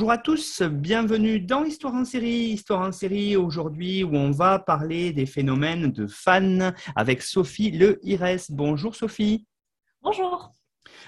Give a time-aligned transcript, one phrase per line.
[0.00, 2.52] Bonjour à tous, bienvenue dans Histoire en série.
[2.54, 7.98] Histoire en série aujourd'hui où on va parler des phénomènes de fans avec Sophie Le
[8.02, 8.40] Ires.
[8.48, 9.46] Bonjour Sophie.
[10.00, 10.54] Bonjour.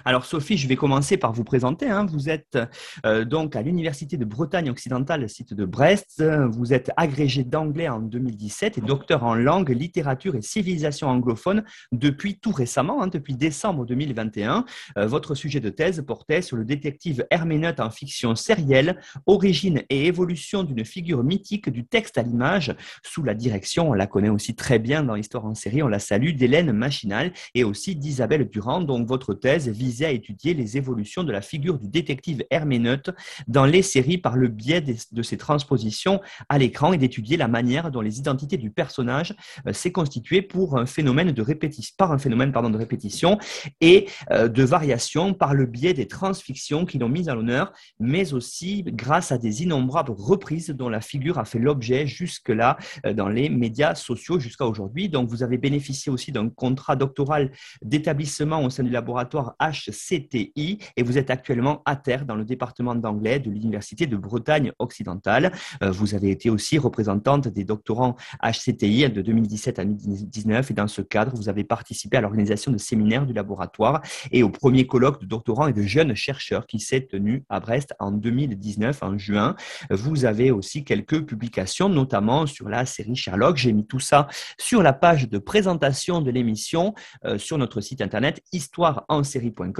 [0.04, 1.88] Alors Sophie, je vais commencer par vous présenter.
[1.88, 2.06] Hein.
[2.06, 2.58] Vous êtes
[3.06, 6.22] euh, donc à l'Université de Bretagne occidentale, site de Brest.
[6.50, 12.38] Vous êtes agrégé d'anglais en 2017 et docteur en langue, littérature et civilisation anglophone depuis
[12.38, 14.64] tout récemment, hein, depuis décembre 2021.
[14.98, 20.06] Euh, votre sujet de thèse portait sur le détective herméneute en fiction sérielle, origine et
[20.06, 24.54] évolution d'une figure mythique du texte à l'image, sous la direction, on la connaît aussi
[24.54, 28.80] très bien dans l'histoire en série, on la salue, d'Hélène Machinal et aussi d'Isabelle Durand.
[28.80, 29.68] Donc votre thèse
[30.00, 33.10] à étudier les évolutions de la figure du détective herméneute
[33.46, 37.90] dans les séries par le biais de ses transpositions à l'écran et d'étudier la manière
[37.90, 39.34] dont les identités du personnage
[39.66, 43.38] euh, s'est constituée pour un phénomène de répétition, par un phénomène pardon, de répétition
[43.80, 48.32] et euh, de variation par le biais des transfictions qui l'ont mise à l'honneur, mais
[48.32, 53.28] aussi grâce à des innombrables reprises dont la figure a fait l'objet jusque-là euh, dans
[53.28, 55.08] les médias sociaux jusqu'à aujourd'hui.
[55.08, 57.50] Donc vous avez bénéficié aussi d'un contrat doctoral
[57.82, 59.54] d'établissement au sein du laboratoire
[59.90, 64.72] HCTI et vous êtes actuellement à terre dans le département d'anglais de l'Université de Bretagne
[64.78, 65.52] occidentale.
[65.82, 70.88] Euh, vous avez été aussi représentante des doctorants HCTI de 2017 à 2019 et dans
[70.88, 75.20] ce cadre, vous avez participé à l'organisation de séminaires du laboratoire et au premier colloque
[75.20, 79.56] de doctorants et de jeunes chercheurs qui s'est tenu à Brest en 2019, en juin.
[79.90, 83.56] Vous avez aussi quelques publications, notamment sur la série Sherlock.
[83.56, 84.28] J'ai mis tout ça
[84.58, 86.94] sur la page de présentation de l'émission
[87.24, 89.71] euh, sur notre site internet histoireensérie.com.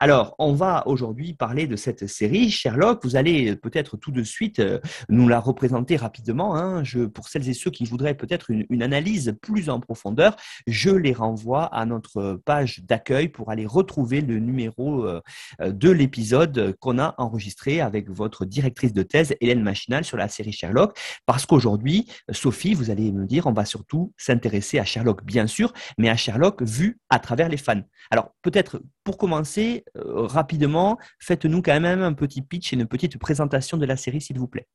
[0.00, 3.00] Alors, on va aujourd'hui parler de cette série Sherlock.
[3.04, 4.78] Vous allez peut-être tout de suite euh,
[5.08, 6.56] nous la représenter rapidement.
[6.56, 6.82] Hein.
[7.14, 11.64] Pour celles et ceux qui voudraient peut-être une, analyse plus en profondeur, je les renvoie
[11.64, 15.20] à notre page d'accueil pour aller retrouver le numéro euh,
[15.60, 20.52] de l'épisode qu'on a enregistré avec votre directrice de thèse, Hélène Machinal, sur la série
[20.52, 20.98] Sherlock.
[21.26, 25.72] Parce qu'aujourd'hui, Sophie, vous allez me dire, on va surtout s'intéresser à Sherlock, bien sûr,
[25.98, 27.82] mais à Sherlock vu à travers les fans.
[28.10, 33.18] Alors, peut-être pour commencer, euh, rapidement, faites-nous quand même un petit pitch et une petite
[33.18, 34.68] présentation de la série, s'il vous plaît.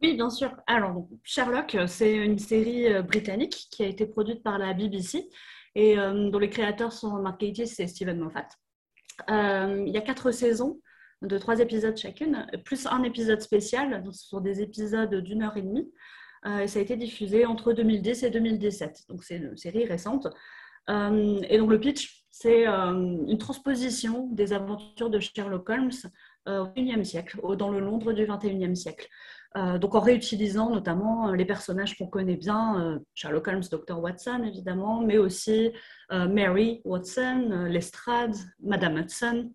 [0.00, 0.52] Oui, bien sûr.
[0.68, 5.28] Alors, Sherlock, c'est une série euh, britannique qui a été produite par la BBC
[5.74, 8.46] et euh, dont les créateurs sont Mark Gatiss et Steven Moffat.
[9.28, 10.80] il y a quatre saisons
[11.20, 14.04] de trois épisodes chacune, plus un épisode spécial.
[14.04, 15.90] Donc, ce sont des épisodes d'une heure et demie.
[16.46, 19.06] et ça a été diffusé entre 2010 et 2017.
[19.08, 20.28] Donc, c'est une série récente.
[20.88, 22.92] et donc, le pitch, c'est euh,
[23.26, 25.90] une transposition des aventures de Sherlock Holmes
[26.48, 29.08] euh, au XIe siècle, dans le Londres du XXIe siècle.
[29.56, 33.98] Euh, donc en réutilisant notamment les personnages qu'on connaît bien, Sherlock Holmes, Dr.
[34.00, 35.72] Watson évidemment, mais aussi
[36.10, 39.50] Mary Watson, Lestrade, Madame Hudson,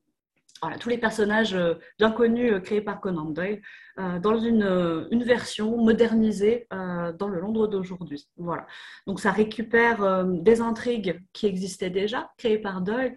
[0.79, 3.61] tous les personnages euh, bien connus euh, créés par Conan Doyle
[3.99, 8.27] euh, dans une, version modernisée dans le Londres d'aujourd'hui.
[8.37, 8.67] Voilà.
[9.07, 13.15] Donc ça récupère des intrigues qui existaient déjà, créées par Doyle,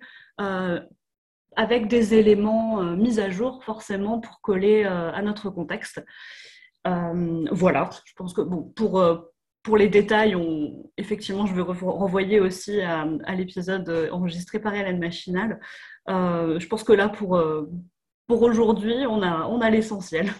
[1.57, 6.03] avec des éléments mis à jour forcément pour coller à notre contexte.
[6.85, 9.05] voilà, je pense que bon, pour,
[9.63, 10.35] pour les détails,
[10.97, 15.61] effectivement, je vais renvoyer aussi à, à l'épisode enregistré par Hélène Machinal.
[16.09, 17.71] Euh, je pense que là, pour, euh,
[18.27, 20.31] pour aujourd'hui, on a, on a l'essentiel.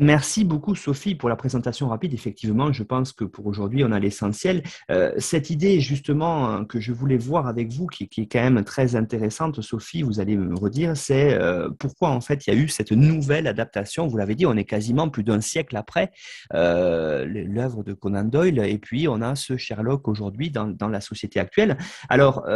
[0.00, 2.14] Merci beaucoup Sophie pour la présentation rapide.
[2.14, 4.62] Effectivement, je pense que pour aujourd'hui, on a l'essentiel.
[4.92, 8.62] Euh, cette idée justement hein, que je voulais voir avec vous, qui, est quand même
[8.62, 12.56] très intéressante, Sophie, vous allez me redire, c'est euh, pourquoi en fait il y a
[12.56, 14.06] eu cette nouvelle adaptation.
[14.06, 16.12] Vous l'avez dit, on est quasiment plus d'un siècle après
[16.54, 21.00] euh, l'œuvre de Conan Doyle, et puis on a ce Sherlock aujourd'hui dans, dans, la
[21.00, 21.76] société actuelle.
[22.08, 22.46] Alors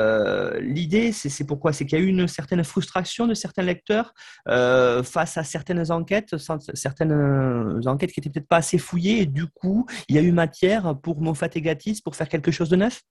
[0.60, 1.72] l'idée, c'est pourquoi?
[1.72, 4.14] C'est qu'il y a eu une certaine frustration de certains lecteurs
[4.46, 6.36] face à certaines enquêtes,
[6.74, 10.22] certaines euh, enquêtes qui n'étaient peut-être pas assez fouillées et du coup, il y a
[10.22, 13.02] eu matière pour Moffat et Gatiss pour faire quelque chose de neuf?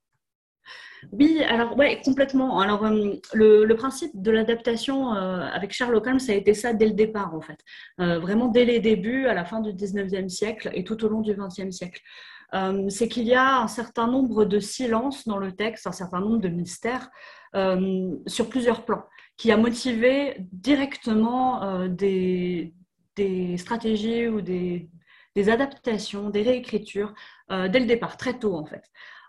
[1.12, 2.60] Oui, alors ouais, complètement.
[2.60, 6.86] Alors euh, le, principe de l'adaptation euh, avec Sherlock Holmes, ça a été ça dès
[6.86, 7.58] le départ en fait,
[7.98, 11.34] vraiment dès les débuts, à la fin du 19e siècle et tout au long du
[11.34, 12.02] 20e siècle.
[12.90, 16.40] c'est qu'il y a un certain nombre de silences dans le texte, un certain nombre
[16.40, 17.10] de mystères
[18.28, 19.04] sur plusieurs plans,
[19.38, 22.74] qui a motivé directement des,
[23.16, 24.90] des stratégies ou des,
[25.50, 27.14] adaptations, des réécritures
[27.50, 28.84] dès le départ, très tôt en fait.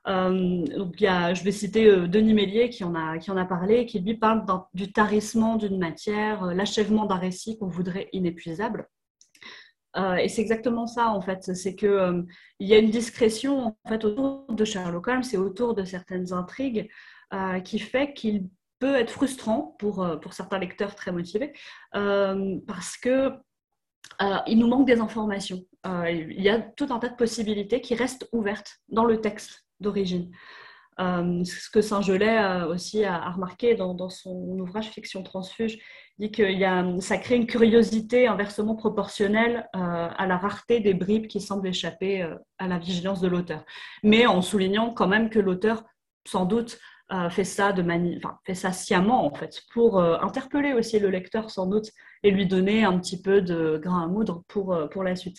[0.09, 3.37] Euh, donc, y a, je vais citer euh, Denis Mélier qui en a, qui en
[3.37, 4.45] a parlé, qui lui parle
[4.75, 8.89] du tarissement d'une matière, euh, l'achèvement d'un récit qu'on voudrait inépuisable.
[10.19, 11.55] et c'est exactement ça, en fait.
[11.55, 12.25] C'est qu'il
[12.61, 16.33] il y a une discrétion en fait, autour de Sherlock Holmes et autour de certaines
[16.33, 16.89] intrigues
[17.65, 18.49] qui fait qu'il
[18.79, 21.53] peut être frustrant pour, pour certains lecteurs très motivés
[21.93, 23.33] parce que
[24.47, 25.61] il nous manque des informations.
[25.85, 30.31] il y a tout un tas de possibilités qui restent ouvertes dans le texte d'origine.
[31.01, 35.79] Euh, ce que Saint-Gelais a aussi a, remarqué dans, son ouvrage Fiction transfuge,
[36.19, 41.27] dit que a, ça crée une curiosité inversement proportionnelle euh, à la rareté des bribes
[41.27, 43.65] qui semblent échapper euh, à la vigilance de l'auteur.
[44.03, 45.83] Mais en soulignant quand même que l'auteur,
[46.27, 46.79] sans doute,
[47.31, 47.83] fait ça de
[48.17, 51.91] enfin, fait ça sciemment en fait pour interpeller aussi le lecteur sans doute
[52.23, 55.39] et lui donner un petit peu de grain à moudre pour, pour la suite.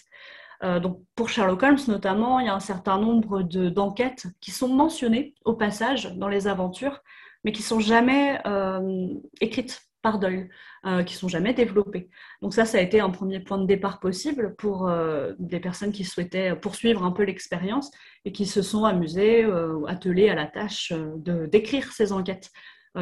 [0.63, 4.69] Euh, donc pour Sherlock Holmes notamment, il y a un certain nombre d'enquêtes qui sont
[4.69, 7.01] mentionnées au passage dans les aventures,
[7.43, 9.07] mais qui sont jamais euh,
[9.41, 10.49] écrites par Doyle,
[10.85, 12.09] euh, qui sont jamais développées.
[12.43, 14.91] Donc ça, ça a été un premier point de départ possible pour
[15.39, 17.89] des personnes qui souhaitaient poursuivre un peu l'expérience
[18.25, 19.47] et qui se sont amusées,
[19.87, 22.51] attelées à la tâche de d'écrire ces enquêtes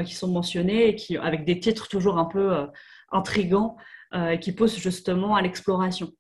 [0.06, 2.68] qui sont mentionnées et qui, avec des titres toujours un peu
[3.12, 3.76] intrigants
[4.40, 6.14] qui poussent justement à l'exploration.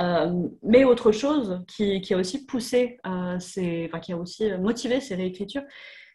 [0.00, 5.64] Euh, mais autre chose qui, a aussi poussé, euh, qui a aussi motivé ces réécritures,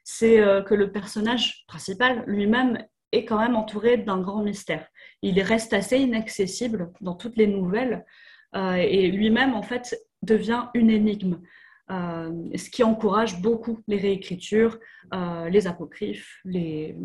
[0.03, 2.83] c'est euh, que le personnage principal lui-même
[3.15, 4.87] est quand même entouré d'un grand mystère.
[5.21, 8.05] Il reste assez inaccessible dans toutes les nouvelles
[8.55, 11.39] et lui-même, en fait, devient une énigme.
[11.89, 14.79] ce qui encourage beaucoup les réécritures,
[15.49, 16.95] les apocryphes, les,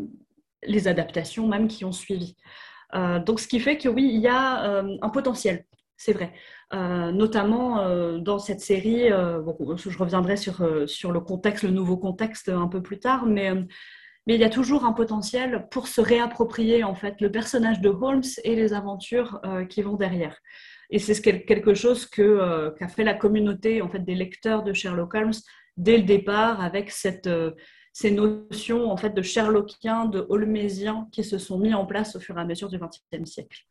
[0.86, 2.36] adaptations même qui ont suivi.
[3.26, 5.64] donc, ce qui fait que oui, il y a un potentiel
[6.00, 6.32] c'est vrai.
[6.72, 9.42] Euh, notamment euh, dans cette série, euh,
[9.76, 13.52] je reviendrai sur, sur le contexte, le nouveau contexte un peu plus tard, mais,
[14.26, 17.88] mais il y a toujours un potentiel pour se réapproprier en fait le personnage de
[17.88, 20.38] Holmes et les aventures qui vont derrière.
[20.90, 25.14] Et c'est quelque chose que, qu'a fait la communauté en fait, des lecteurs de Sherlock
[25.14, 25.32] Holmes
[25.76, 27.28] dès le départ avec cette,
[27.92, 32.20] ces notions en fait, de Sherlockien, de Holmésien qui se sont mis en place au
[32.20, 33.66] fur et à mesure du XXe siècle.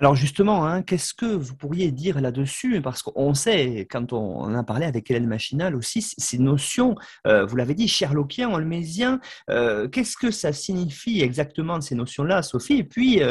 [0.00, 2.80] Alors justement, hein, qu'est-ce que vous pourriez dire là-dessus?
[2.82, 6.96] Parce qu'on sait, quand on a parlé avec Hélène Machinal aussi, ces notions,
[7.28, 9.20] euh, vous l'avez dit, Sherlockien, holmésien,
[9.50, 12.78] euh, qu'est-ce que ça signifie exactement ces notions-là, Sophie?
[12.78, 13.22] Et puis,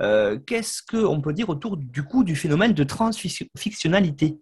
[0.00, 4.38] euh, qu'est-ce qu'on peut dire autour du coup du phénomène de transfictionnalité?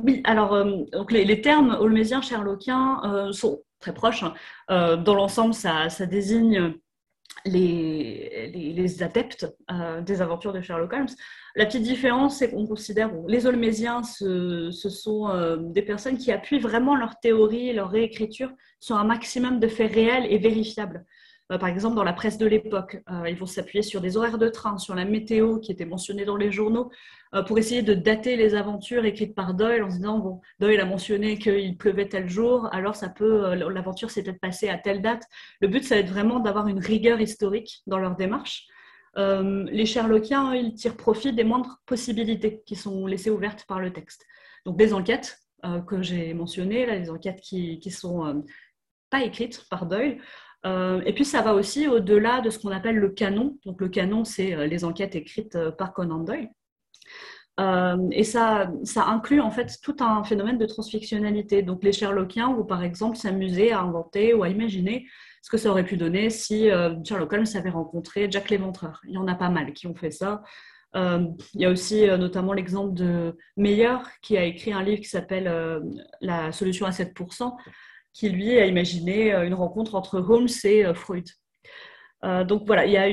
[0.00, 4.24] Oui, alors donc les, termes holmésien, sherlockien sont très proches.
[4.68, 4.96] Hein.
[4.96, 6.74] dans l'ensemble, ça, ça désigne
[7.44, 11.08] les, adeptes euh, des aventures de Sherlock Holmes.
[11.56, 16.58] La petite différence, c'est qu'on considère les Holmésiens, ce, sont euh, des personnes qui appuient
[16.58, 21.04] vraiment leur théorie, leur réécriture sur un maximum de faits réels et vérifiables.
[21.50, 24.38] Euh, par exemple, dans la presse de l'époque, euh, ils vont s'appuyer sur des horaires
[24.38, 26.90] de train, sur la météo qui était mentionnée dans les journaux,
[27.34, 30.80] euh, pour essayer de dater les aventures écrites par Doyle en se disant, bon, Doyle
[30.80, 35.00] a mentionné qu'il pleuvait tel jour, alors ça peut, l'aventure s'est peut-être passée à telle
[35.00, 35.24] date.
[35.60, 38.66] Le but, ça va être vraiment d'avoir une rigueur historique dans leur démarche.
[39.16, 44.26] les Sherlockiens, ils tirent profit des moindres possibilités qui sont laissées ouvertes par le texte.
[44.64, 45.38] Donc des enquêtes
[45.88, 48.44] que j'ai mentionnées, là, des enquêtes qui, qui sont
[49.10, 50.18] pas écrites par Doyle,
[50.66, 53.58] euh, et puis ça va aussi au-delà de ce qu'on appelle le canon.
[53.64, 56.50] Donc le canon, c'est euh, les enquêtes écrites euh, par Conan Doyle.
[58.12, 61.62] et ça, ça inclut en fait tout un phénomène de transfictionnalité.
[61.62, 65.06] Donc les Sherlockiens vont par exemple s'amuser à inventer ou à imaginer
[65.42, 66.68] ce que ça aurait pu donner si
[67.04, 69.00] Sherlock Holmes avait rencontré Jack l'Éventreur.
[69.04, 70.42] Il y en a pas mal qui ont fait ça.
[70.94, 75.50] il y a aussi notamment l'exemple de Meyer qui a écrit un livre qui s'appelle
[76.20, 77.56] La solution à 7%,
[78.12, 81.28] qui lui a imaginé euh, une rencontre entre Holmes et euh, Freud.
[82.24, 83.08] Euh, donc voilà, il y a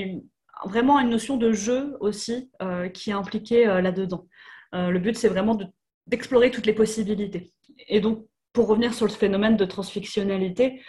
[0.67, 2.49] vraiment une notion de jeu aussi
[2.93, 4.25] qui est impliquée là-dedans.
[4.71, 5.59] le but, c'est vraiment
[6.07, 7.53] d'explorer toutes les possibilités.
[7.87, 10.81] Et donc, pour revenir sur le phénomène de transfictionnalité,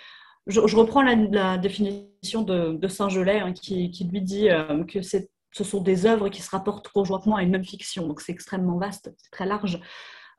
[0.47, 4.49] je, reprends la, définition de, Saint-Gelais hein, qui, lui dit
[4.89, 8.07] que ce sont des œuvres qui se rapportent conjointement à une même fiction.
[8.07, 9.81] Donc c'est extrêmement vaste, c'est très large.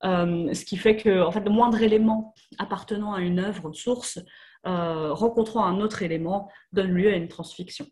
[0.04, 4.20] Euh, ce qui fait que en fait, le moindre élément appartenant à une œuvre source
[4.68, 7.86] euh, rencontrant un autre élément donne lieu à une transfiction.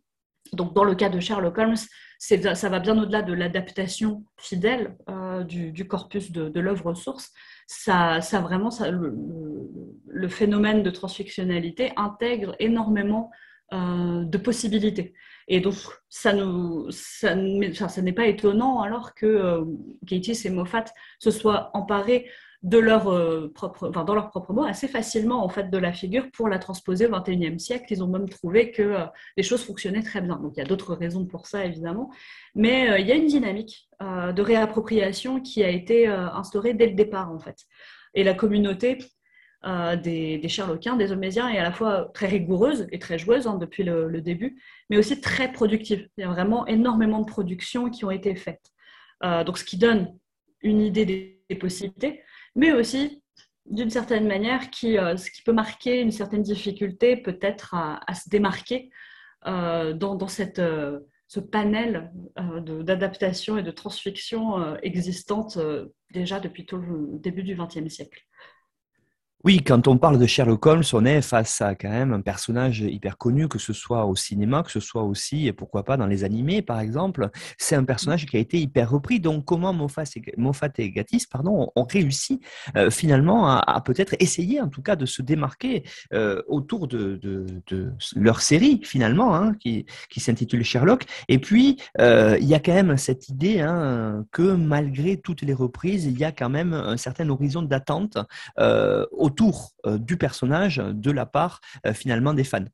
[0.54, 1.76] Donc, dans le cas de Sherlock Holmes,
[2.20, 4.96] ça va bien au-delà de l'adaptation fidèle
[5.48, 7.34] du, corpus de, l'œuvre source.
[7.66, 13.32] Ça, ça vraiment, ça, le, phénomène de transfictionnalité intègre énormément
[13.72, 15.16] de possibilités.
[15.48, 15.76] Et donc,
[16.10, 19.64] ça, n'est pas étonnant alors que euh,
[20.12, 20.86] et Moffat
[21.20, 22.28] se soient emparés
[22.66, 25.94] de leur, euh, propre, enfin, dans leurs propres mots assez facilement en fait, de la
[25.94, 27.86] figure pour la transposer au XXIe siècle.
[27.92, 29.06] Ils ont même trouvé que euh,
[29.38, 30.38] les choses fonctionnaient très bien.
[30.38, 32.12] Donc, il y a d'autres raisons pour ça, évidemment.
[32.56, 36.96] Mais euh, il y a une dynamique de réappropriation qui a été instaurée dès le
[36.96, 37.56] départ, en fait.
[38.14, 38.98] Et la communauté
[39.66, 43.56] euh, des, des, des Holmésiens, est à la fois très rigoureuse et très joueuse hein,
[43.56, 46.08] depuis le, début, mais aussi très productive.
[46.18, 48.72] Il y a vraiment énormément de productions qui ont été faites.
[49.24, 50.16] Euh, donc, ce qui donne
[50.62, 52.22] une idée des, possibilités,
[52.56, 53.24] mais aussi,
[53.66, 58.30] d'une certaine manière, qui, euh, ce qui peut marquer une certaine difficulté peut-être à, se
[58.30, 58.92] démarquer
[59.46, 60.62] dans, cette,
[61.28, 65.60] ce panel d'adaptation et de transfiction existante
[66.12, 68.26] déjà depuis tout le début du XXe siècle.
[69.46, 72.80] Oui, quand on parle de Sherlock Holmes, on est face à quand même un personnage
[72.80, 76.08] hyper connu, que ce soit au cinéma, que ce soit aussi, et pourquoi pas dans
[76.08, 77.30] les animés par exemple.
[77.60, 79.20] C'est un personnage qui a été hyper repris.
[79.20, 80.06] Donc comment Moffat
[80.80, 82.42] et, Gatiss pardon, ont réussi
[82.76, 87.20] euh, finalement à, peut-être essayer en tout cas de se démarquer euh, autour de,
[88.16, 89.86] leur série finalement, hein, qui,
[90.18, 91.04] s'intitule Sherlock.
[91.30, 95.54] Et puis, euh, il y a quand même cette idée hein, que malgré toutes les
[95.54, 98.18] reprises, il y a quand même un certain horizon d'attente
[99.86, 102.66] euh, du personnage de la part euh, finalement des fans.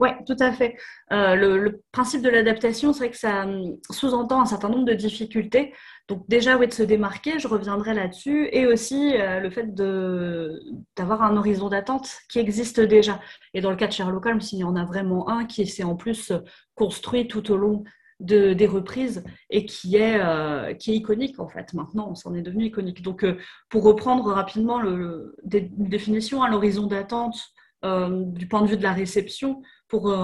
[0.00, 0.76] Oui, tout à fait.
[1.12, 4.94] Euh, le, principe de l'adaptation, c'est vrai que ça hum, sous-entend un certain nombre de
[4.94, 5.74] difficultés.
[6.06, 11.36] Donc déjà, oui, de se démarquer, je reviendrai là-dessus, et aussi le fait d'avoir un
[11.36, 13.20] horizon d'attente qui existe déjà.
[13.52, 15.84] Et dans le cas de Sherlock Holmes, il y en a vraiment un qui s'est
[15.84, 16.32] en plus
[16.76, 17.84] construit tout au long
[18.20, 21.72] de, des reprises et qui est, euh, qui est iconique en fait.
[21.74, 23.02] Maintenant, on s'en est devenu iconique.
[23.02, 27.38] Donc, euh, pour reprendre rapidement le, une définition à l'horizon d'attente
[27.84, 30.14] euh, du point de vue de la réception, pour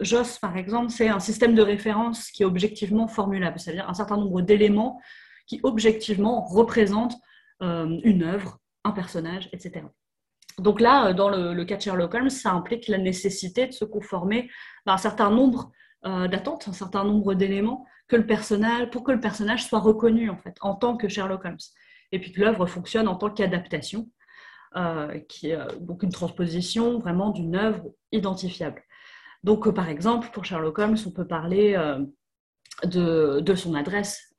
[0.00, 4.16] Joss par exemple, c'est un système de référence qui est objectivement formulable, c'est-à-dire un certain
[4.16, 4.98] nombre d'éléments
[5.46, 7.16] qui objectivement représentent
[7.60, 9.84] une œuvre, un personnage, etc.
[10.58, 13.84] Donc là, dans le, le, cas de Sherlock Holmes, ça implique la nécessité de se
[13.84, 14.48] conformer
[14.86, 15.70] à un certain nombre
[16.06, 20.30] euh, d'attente, un certain nombre d'éléments que le personnage, pour que le personnage soit reconnu
[20.30, 21.58] en fait en tant que Sherlock Holmes.
[22.12, 24.08] Et puis que l'œuvre fonctionne en tant qu'adaptation,
[24.76, 28.82] euh, qui euh, donc une transposition vraiment d'une œuvre identifiable.
[29.44, 31.74] Donc par exemple, pour Sherlock Holmes, on peut parler
[32.84, 34.34] de, de, son adresse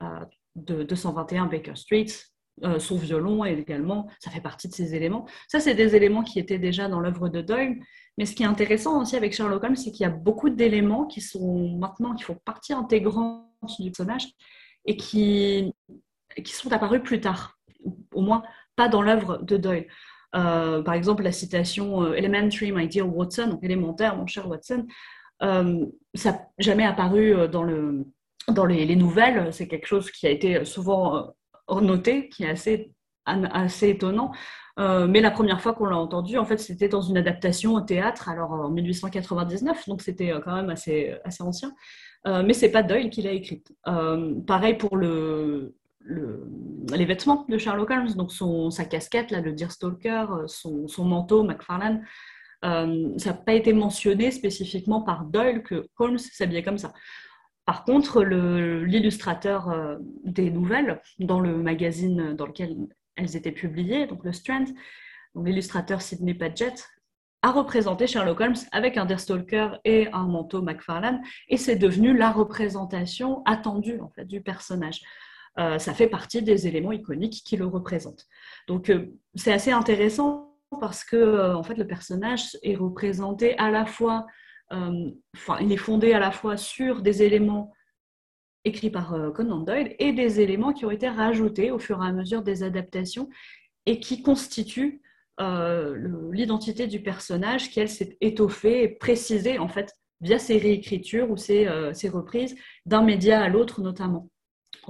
[0.54, 2.06] de 221 Baker Street,
[2.78, 5.26] son violon également, ça fait partie de ces éléments.
[5.48, 7.80] Ça, c'est des éléments qui étaient déjà dans l'œuvre de Doyle,
[8.18, 11.06] mais ce qui est intéressant aussi avec Sherlock Holmes, c'est qu'il y a beaucoup d'éléments
[11.06, 13.46] qui sont maintenant, qui font partie intégrante
[13.78, 14.28] du personnage
[14.84, 15.72] et qui,
[16.44, 17.58] qui sont apparus plus tard,
[18.12, 18.42] au moins
[18.76, 19.86] pas dans l'œuvre de Doyle.
[20.34, 24.86] Euh, par exemple, la citation euh, Elementary, my dear Watson, donc élémentaire, mon cher Watson,
[25.42, 28.06] euh, ça n'a jamais apparu dans, le,
[28.48, 29.52] dans les, les nouvelles.
[29.52, 31.34] C'est quelque chose qui a été souvent
[31.70, 32.92] noté, qui est assez,
[33.26, 34.32] assez étonnant.
[34.78, 37.80] Euh, mais la première fois qu'on l'a entendu, en fait, c'était dans une adaptation au
[37.80, 41.74] théâtre, alors en 1899, donc c'était euh, quand même assez, assez ancien.
[42.26, 43.72] Euh, mais c'est pas Doyle qui l'a écrite.
[44.46, 45.74] pareil pour le,
[46.06, 48.32] les vêtements de Sherlock Holmes, donc
[48.72, 52.04] sa casquette, là, le Deerstalker, son, son manteau, Macfarlane.
[52.62, 56.92] ça n'a pas été mentionné spécifiquement par Doyle que Holmes s'habillait comme ça.
[57.66, 62.76] Par contre, l'illustrateur des nouvelles, dans le magazine dans lequel
[63.16, 64.64] elles étaient publiées, donc le Strand,
[65.34, 66.74] l'illustrateur Sidney Paget,
[67.42, 72.30] a représenté Sherlock Holmes avec un Deerstalker et un manteau McFarlane, et c'est devenu la
[72.30, 75.00] représentation attendue du personnage.
[75.58, 78.26] Euh, ça fait partie des éléments iconiques qui le représentent.
[78.68, 83.70] Donc euh, c'est assez intéressant parce que euh, en fait, le personnage est représenté à
[83.70, 84.26] la fois,
[84.70, 87.72] enfin, il est fondé à la fois sur des éléments
[88.64, 92.06] écrit par euh, Conan Doyle, et des éléments qui ont été rajoutés au fur et
[92.06, 93.28] à mesure des adaptations
[93.86, 95.02] et qui constituent
[95.40, 101.30] euh, l'identité du personnage qui, elle, s'est étoffée et précisée, en fait, via ses réécritures
[101.30, 102.54] ou ses, euh, reprises
[102.86, 104.28] d'un média à l'autre, notamment.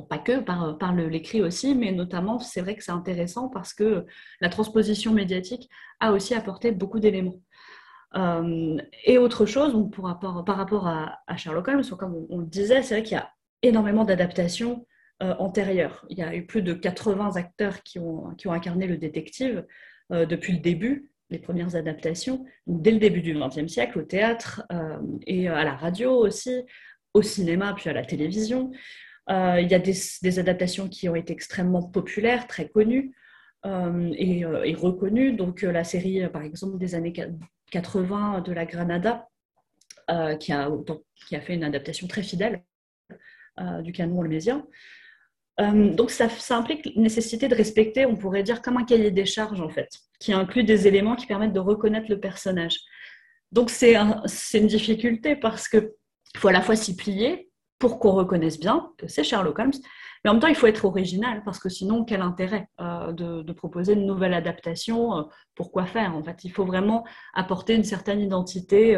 [0.09, 4.05] pas que, par, par l'écrit aussi, mais notamment, c'est vrai que c'est intéressant parce que
[4.41, 7.41] la transposition médiatique a aussi apporté beaucoup d'éléments.
[9.05, 12.83] et autre chose, pour rapport, par rapport à, Sherlock Holmes, comme on, on le disait,
[12.83, 14.87] c'est vrai qu'il y a énormément d'adaptations
[15.23, 16.05] euh, antérieures.
[16.09, 19.65] Il y a eu plus de 80 acteurs qui ont, incarné le détective
[20.11, 24.65] euh, depuis le début, les premières adaptations, dès le début du XXe siècle, au théâtre
[24.73, 26.65] euh, et à la radio aussi,
[27.15, 28.73] au cinéma puis à la télévision.
[29.29, 33.15] il y a des, adaptations qui ont été extrêmement populaires, très connues
[33.65, 35.35] et, reconnues.
[35.35, 37.13] Donc la série, par exemple, des années
[37.71, 39.29] 80 de la Granada,
[40.41, 42.65] qui a fait une adaptation très fidèle
[43.83, 44.67] du canon holmésien.
[45.61, 49.27] Euh, donc ça, implique une nécessité de respecter, on pourrait dire, comme un cahier des
[49.27, 52.79] charges en fait, qui inclut des éléments qui permettent de reconnaître le personnage.
[53.51, 53.95] Donc c'est
[54.55, 55.91] une difficulté parce qu'il
[56.37, 59.73] faut à la fois s'y plier pour qu'on reconnaisse bien que c'est Sherlock Holmes,
[60.25, 63.53] mais en même temps il faut être original parce que sinon quel intérêt euh, de,
[63.53, 65.23] proposer une nouvelle adaptation euh,
[65.55, 66.45] Pourquoi faire en fait?
[66.45, 67.05] Il faut vraiment
[67.35, 68.97] apporter une certaine identité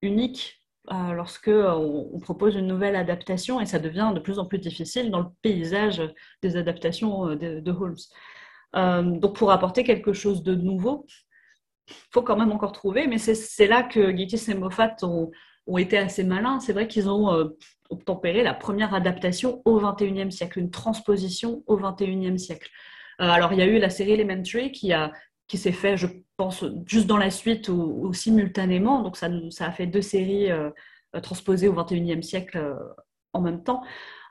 [0.00, 4.46] unique euh, lorsque euh, on, propose une nouvelle adaptation et ça devient de plus en
[4.46, 6.02] plus difficile dans le paysage
[6.42, 9.20] des adaptations euh, de, Holmes.
[9.20, 11.06] donc pour apporter quelque chose de nouveau,
[11.88, 15.30] il faut quand même encore trouver, mais c'est là que Gatiss et Moffat ont,
[15.78, 16.58] été assez malins.
[16.58, 17.52] C'est vrai qu'ils ont
[18.04, 22.68] tempéré la première adaptation au XXIe siècle, une transposition au XXIe siècle.
[23.18, 25.12] alors il y a eu la série Elementary qui a
[25.48, 26.06] qui s'est fait, je
[26.36, 29.02] pense, juste dans la suite ou, simultanément.
[29.02, 32.74] Donc, ça, ça, a fait deux séries euh, transposées au XXIe siècle euh,
[33.32, 33.82] en même temps.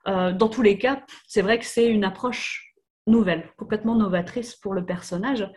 [0.08, 2.74] Euh, dans tous les cas, c'est vrai que c'est une approche
[3.08, 5.48] nouvelle, complètement novatrice pour le personnage.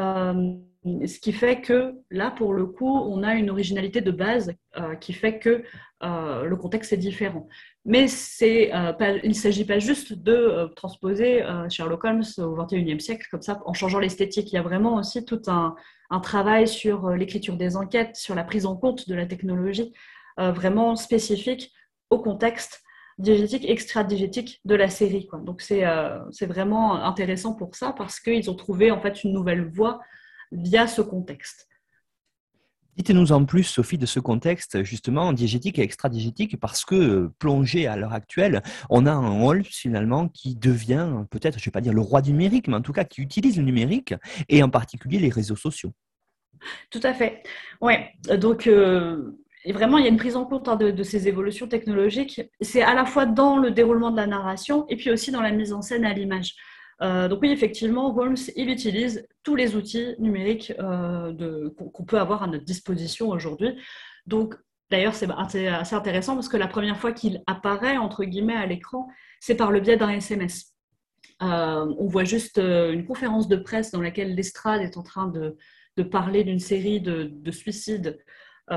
[0.00, 4.52] Ce qui fait que là, pour le coup, on a une originalité de base
[5.00, 5.62] qui fait que
[6.02, 7.46] le contexte est différent.
[7.86, 8.06] Mais
[8.42, 13.26] euh, il ne s'agit pas juste de euh, transposer euh, Sherlock Holmes au XXIe siècle
[13.30, 14.52] comme ça en changeant l'esthétique.
[14.52, 15.74] Il y a vraiment aussi tout un,
[16.22, 19.92] travail sur l'écriture des enquêtes, sur la prise en compte de la technologie,
[20.36, 21.72] vraiment spécifique
[22.10, 22.82] au contexte
[23.18, 25.28] diégétique, extra-diégétique de la série.
[25.44, 30.00] Donc c'est vraiment intéressant pour ça parce qu'ils ont trouvé en fait une nouvelle voie
[30.52, 31.68] via ce contexte.
[32.96, 37.86] Dites-nous en plus, Sophie, de ce contexte justement diégétique et extra-diégétique, parce que euh, plongé
[37.86, 41.80] à l'heure actuelle, on a un rôle finalement qui devient peut-être, je ne vais pas
[41.80, 44.14] dire le roi du numérique, mais en tout cas qui utilise le numérique
[44.48, 45.92] et en particulier les réseaux sociaux.
[46.90, 47.42] Tout à fait.
[47.80, 48.12] Ouais.
[48.38, 52.40] Donc euh, vraiment, il y a une prise en compte hein, de, ces évolutions technologiques.
[52.60, 55.50] C'est à la fois dans le déroulement de la narration et puis aussi dans la
[55.50, 56.54] mise en scène à l'image.
[57.02, 62.42] Euh, donc oui, effectivement, Holmes, il utilise tous les outils numériques euh, qu'on peut avoir
[62.42, 63.78] à notre disposition aujourd'hui.
[64.26, 64.54] Donc
[64.90, 69.08] d'ailleurs, c'est assez intéressant parce que la première fois qu'il apparaît, entre guillemets, à l'écran,
[69.40, 70.74] c'est par le biais d'un SMS.
[71.42, 75.56] Euh, on voit juste une conférence de presse dans laquelle Lestrade est en train de,
[76.10, 78.18] parler d'une série de suicides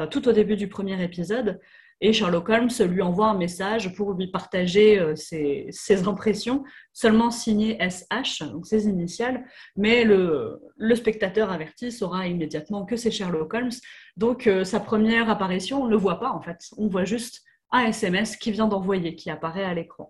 [0.09, 1.59] tout au début du premier épisode.
[2.05, 7.77] Et Sherlock Holmes lui envoie un message pour lui partager euh, ses, impressions, seulement signé
[7.79, 9.45] SH, donc ses initiales,
[9.77, 10.59] mais le,
[10.95, 13.71] spectateur averti saura immédiatement que c'est Sherlock Holmes.
[14.17, 17.41] Donc euh, sa première apparition, on ne le voit pas en fait, on voit juste
[17.71, 20.09] un SMS qui vient d'envoyer, qui apparaît à l'écran.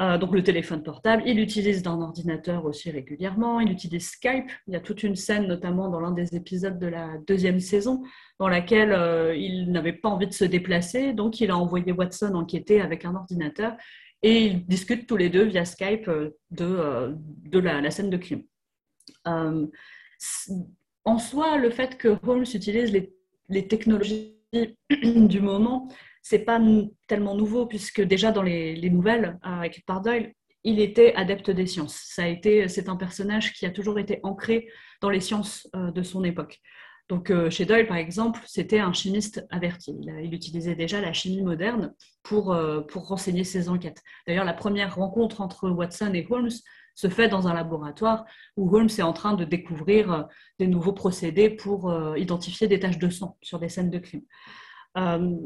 [0.00, 4.50] Euh, donc le téléphone portable, il utilise d'un ordinateur aussi régulièrement, il utilise Skype.
[4.66, 8.02] Il y a toute une scène, notamment dans l'un des épisodes de la deuxième saison,
[8.40, 12.34] dans laquelle euh, il n'avait pas envie de se déplacer, donc il a envoyé Watson
[12.34, 13.76] enquêter avec un ordinateur
[14.22, 17.14] et ils discutent tous les deux via Skype euh, de,
[17.48, 18.42] de la, scène de crime.
[19.24, 19.68] en
[21.18, 23.14] soi, le fait que Holmes utilise les,
[23.48, 24.36] les technologies
[25.02, 25.88] du moment,
[26.22, 26.60] c'est pas
[27.06, 30.32] tellement nouveau puisque déjà dans les, nouvelles euh, avec Doyle,
[30.64, 32.00] il était adepte des sciences.
[32.04, 34.68] Ça a été, c'est un personnage qui a toujours été ancré
[35.00, 36.60] dans les sciences euh, de son époque.
[37.10, 39.94] Donc euh, chez Doyle, par exemple, c'était un chimiste averti.
[40.22, 41.92] Il, utilisait déjà la chimie moderne
[42.22, 42.56] pour,
[42.88, 44.02] pour renseigner ses enquêtes.
[44.26, 46.50] D'ailleurs, la première rencontre entre Watson et Holmes
[46.94, 48.24] se fait dans un laboratoire
[48.56, 50.26] où Holmes est en train de découvrir
[50.58, 54.22] des nouveaux procédés pour identifier des taches de sang sur des scènes de crime.
[54.98, 55.36] Euh,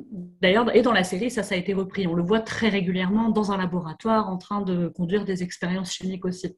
[0.40, 2.07] d'ailleurs, et dans la série, ça, ça a été repris.
[2.07, 6.24] On le voit très régulièrement dans un laboratoire en train de conduire des expériences chimiques
[6.24, 6.57] aussi.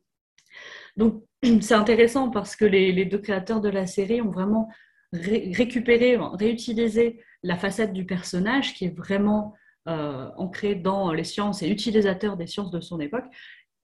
[0.97, 1.25] Donc,
[1.61, 4.69] c'est intéressant parce que les, deux créateurs de la série ont vraiment
[5.12, 9.55] récupéré, réutilisé la facette du personnage qui est vraiment
[9.88, 13.27] euh, ancré dans les sciences et utilisateur des sciences de son époque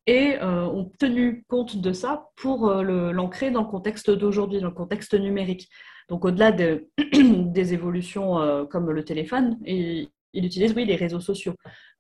[0.07, 4.75] et euh, ont tenu compte de ça pour l'ancrer dans le contexte d'aujourd'hui, dans le
[4.75, 5.69] contexte numérique.
[6.09, 6.53] Donc au-delà
[7.13, 11.55] des évolutions euh, comme le téléphone, il, utilise oui les réseaux sociaux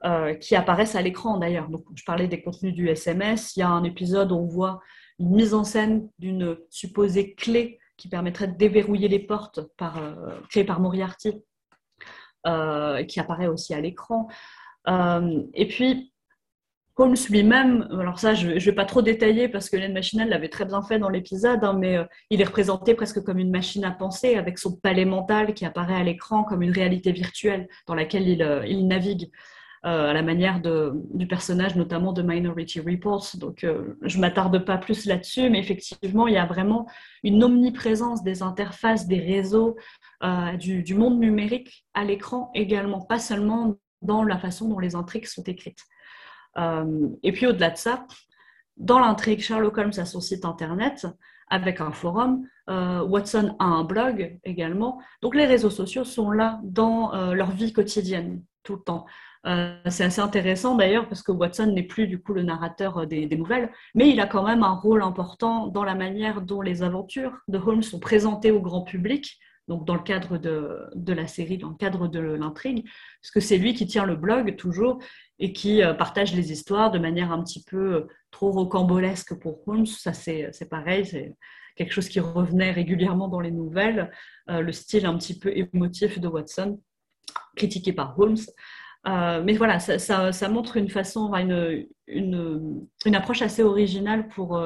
[0.05, 1.69] euh, qui apparaissent à l'écran d'ailleurs.
[1.95, 3.57] Je parlais des contenus du SMS.
[3.57, 4.81] Il y a un épisode où on voit
[5.19, 10.65] une mise en scène d'une supposée clé qui permettrait de déverrouiller les portes euh, créée
[10.65, 11.43] par Moriarty,
[13.09, 14.29] qui apparaît aussi à l'écran.
[14.87, 16.13] et puis
[17.03, 20.49] Holmes lui-même, alors ça, je ne vais pas trop détailler parce que l'aide machinale l'avait
[20.49, 23.85] très bien fait dans l'épisode, hein, mais euh, il est représenté presque comme une machine
[23.85, 27.97] à penser avec son palais mental qui apparaît à l'écran comme une réalité virtuelle dans
[27.97, 29.31] laquelle il, euh, navigue.
[29.85, 33.27] Euh, à la manière du personnage, notamment de Minority Reports.
[33.35, 33.67] Donc,
[34.03, 36.87] je ne m'attarde pas plus là-dessus, mais effectivement, il y a vraiment
[37.25, 39.77] une omniprésence des interfaces, des réseaux,
[40.61, 45.27] du, du, monde numérique à l'écran également, pas seulement dans la façon dont les intrigues
[45.27, 45.85] sont écrites.
[46.59, 48.07] Euh, et puis au-delà de ça,
[48.77, 51.07] dans l'intrigue, Sherlock Holmes a son site internet
[51.49, 52.47] avec un forum.
[52.69, 55.01] Euh, Watson a un blog également.
[55.21, 59.07] Donc les réseaux sociaux sont là dans euh, leur vie quotidienne tout le temps.
[59.45, 63.73] C'est assez intéressant d'ailleurs parce que Watson n'est plus du coup le narrateur des, nouvelles,
[63.95, 67.59] mais il a quand même un rôle important dans la manière dont les aventures de
[67.59, 71.77] Holmes sont présentées au grand public, donc dans le cadre de, la série, dans le
[71.77, 72.85] cadre de l'intrigue,
[73.21, 74.99] parce que c'est lui qui tient le blog toujours
[75.39, 79.67] et qui euh, partagent les histoires de manière un petit peu euh, trop rocambolesque pour
[79.67, 79.87] Holmes.
[79.87, 81.35] Ça, c'est pareil, c'est
[81.77, 84.11] quelque chose qui revenait régulièrement dans les nouvelles,
[84.51, 86.81] euh, le style un petit peu émotif de Watson,
[87.57, 88.37] critiqué par Holmes.
[89.05, 94.63] Mais voilà, ça, montre une façon, une, approche assez originale pour,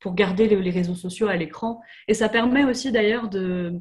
[0.00, 1.80] pour garder les, réseaux sociaux à l'écran.
[2.08, 3.80] Et ça permet aussi d'ailleurs de,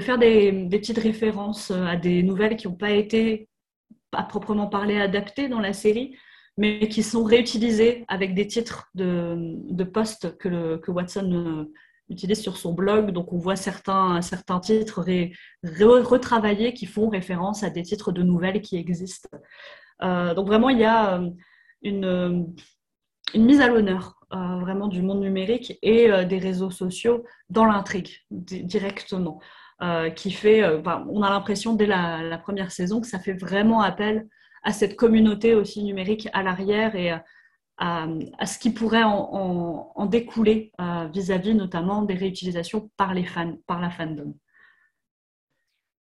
[0.00, 3.48] faire des, petites références à des nouvelles qui n'ont pas été
[4.12, 6.16] à proprement parler adaptés dans la série,
[6.56, 9.34] mais qui sont réutilisés avec des titres de,
[9.70, 11.72] de posts que, Watson euh,
[12.08, 13.10] utilise sur son blog.
[13.10, 15.04] Donc on voit certains, certains titres
[15.62, 19.28] retravaillés qui font référence à des titres de nouvelles qui existent.
[20.02, 21.30] Euh, donc vraiment, il y a euh,
[21.82, 22.54] une,
[23.34, 29.40] une mise à l'honneur vraiment du monde numérique et des réseaux sociaux dans l'intrigue directement.
[29.82, 33.82] Euh, qui fait, euh, on a l'impression dès la, première saison que ça fait vraiment
[33.82, 34.26] appel
[34.62, 37.12] à cette communauté aussi numérique à l'arrière et
[37.78, 38.06] à,
[38.46, 43.80] ce qui pourrait en, découler euh, vis-à-vis -vis notamment des réutilisations par les fans, par
[43.80, 44.34] la fandom.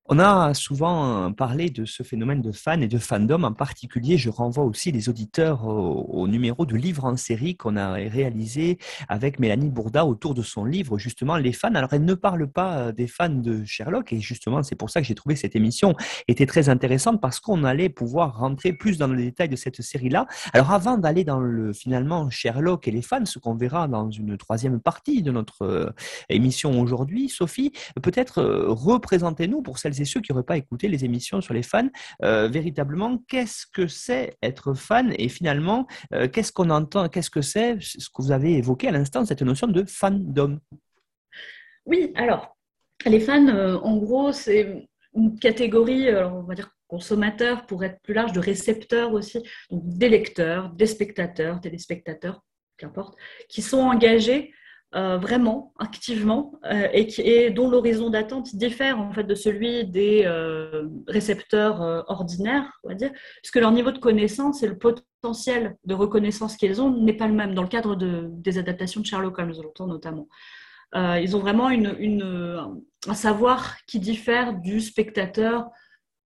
[0.07, 3.43] On a souvent parlé de ce phénomène de fans et de fandom.
[3.43, 7.93] En particulier, je renvoie aussi les auditeurs au, numéro de livre en série qu'on a
[7.93, 8.77] réalisé
[9.09, 11.73] avec Mélanie Bourda autour de son livre, justement, Les fans.
[11.73, 15.01] Alors, elle ne parle pas euh, des fans de Sherlock et justement, c'est pour ça
[15.01, 15.95] que j'ai trouvé cette émission
[16.27, 20.27] était très intéressante parce qu'on allait pouvoir rentrer plus dans le détail de cette série-là.
[20.53, 24.37] Alors, avant d'aller dans le finalement Sherlock et les fans, ce qu'on verra dans une
[24.37, 25.89] troisième partie de notre euh,
[26.29, 27.71] émission aujourd'hui, Sophie,
[28.03, 31.63] peut-être euh, représentez-nous pour celles et ceux qui n'auraient pas écouté les émissions sur les
[31.63, 31.89] fans,
[32.23, 37.41] euh, véritablement, qu'est-ce que c'est être fan et finalement, euh, qu'est-ce qu'on entend, qu'est-ce que
[37.41, 40.59] c'est ce que vous avez évoqué à l'instant, cette notion de fandom?
[41.85, 42.57] Oui, alors,
[43.05, 48.13] les fans, euh, en gros, c'est une catégorie, on va dire consommateurs pour être plus
[48.13, 52.41] large, de récepteurs aussi, donc des lecteurs, des spectateurs, téléspectateurs,
[52.77, 53.17] qu'importe,
[53.49, 54.53] qui sont engagés
[54.93, 60.23] euh, vraiment activement euh, et, qui, dont l'horizon d'attente diffère en fait de celui des
[60.25, 65.93] euh, récepteurs ordinaires, on va dire, puisque leur niveau de connaissance et le potentiel de
[65.93, 69.37] reconnaissance qu'ils ont n'est pas le même dans le cadre de, des adaptations de Sherlock
[69.37, 70.29] Holmes, notamment.
[70.93, 75.67] ils ont vraiment une, un savoir qui diffère du spectateur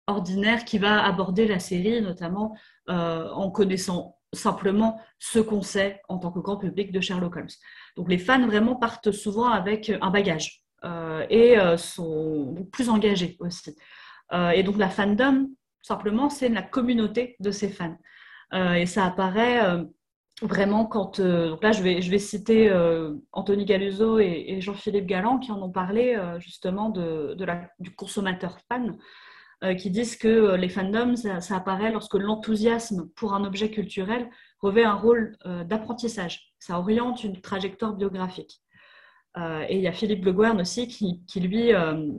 [0.08, 2.56] ordinaire qui va aborder la série, notamment
[2.88, 7.48] en connaissant simplement ce qu'on sait en tant que grand public de Sherlock Holmes.
[7.96, 13.36] Donc les fans vraiment partent souvent avec un bagage euh, et euh, sont plus engagés
[13.40, 13.76] aussi.
[14.32, 15.48] Euh, et donc la fandom,
[15.82, 17.96] simplement, c'est la communauté de ces fans.
[18.52, 19.60] et ça apparaît
[20.42, 21.20] vraiment quand...
[21.20, 22.70] donc là, je vais, je vais citer
[23.32, 27.36] Anthony Galuso et, Jean-Philippe Galland qui en ont parlé justement de,
[27.78, 28.98] du consommateur fan.
[29.78, 34.94] Qui disent que les fandoms, ça apparaît lorsque l'enthousiasme pour un objet culturel revêt un
[34.94, 36.52] rôle euh, d'apprentissage.
[36.58, 38.60] Ça oriente une trajectoire biographique.
[39.36, 42.10] Euh, et il y a Philippe Le Guern aussi qui, lui euh,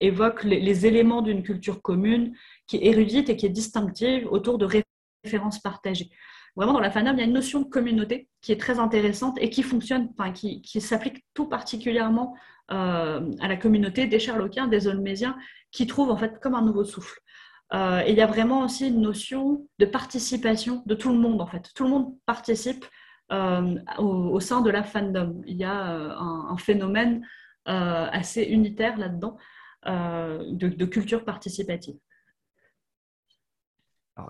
[0.00, 4.82] évoque les, éléments d'une culture commune qui est érudite et qui est distinctive autour de
[5.24, 6.10] références partagées.
[6.58, 9.38] Vraiment, dans la fandom, il y a une notion de communauté qui est très intéressante
[9.40, 12.36] et qui fonctionne, enfin, qui, qui s'applique tout particulièrement
[12.70, 15.38] à la communauté des Sherlockiens, des Olmésiens,
[15.70, 17.18] qui trouvent en fait comme un nouveau souffle.
[17.74, 21.46] Euh, il y a vraiment aussi une notion de participation de tout le monde, en
[21.46, 21.70] fait.
[21.74, 22.86] Tout le monde participe
[23.30, 25.42] euh, au, sein de la fandom.
[25.46, 27.26] Il y a euh, un, phénomène
[27.66, 29.36] assez unitaire là-dedans
[29.84, 31.96] de, culture participative.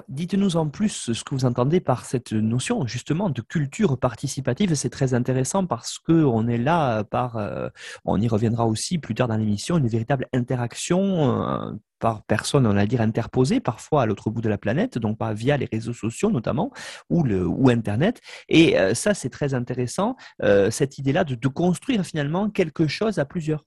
[0.08, 4.74] Dites-nous en plus ce que vous entendez par cette notion justement de culture participative.
[4.74, 7.38] C'est très intéressant parce qu'on est là par,
[8.04, 12.86] on y reviendra aussi plus tard dans l'émission, une véritable interaction par personne, on va
[12.86, 16.30] dire, interposée, parfois à l'autre bout de la planète, donc pas via les réseaux sociaux
[16.30, 16.70] notamment,
[17.10, 18.20] ou, Internet.
[18.48, 20.16] Et ça, c'est très intéressant,
[20.70, 23.64] cette idée-là de construire finalement quelque chose à plusieurs.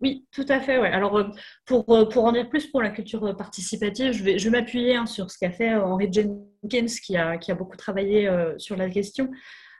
[0.00, 0.76] Oui, tout à fait.
[0.76, 1.24] Alors, euh,
[1.64, 5.30] pour, euh, pour en dire plus pour la culture participative, je vais, m'appuyer hein, sur
[5.30, 9.30] ce qu'a fait euh, Henry Jenkins, qui a, qui a beaucoup travaillé sur la question.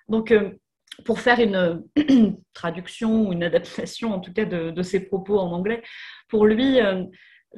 [0.09, 0.33] Donc,
[1.05, 1.85] pour faire une,
[2.55, 5.83] traduction ou une adaptation, en tout cas, de, de, ses propos en anglais,
[6.29, 6.79] pour lui,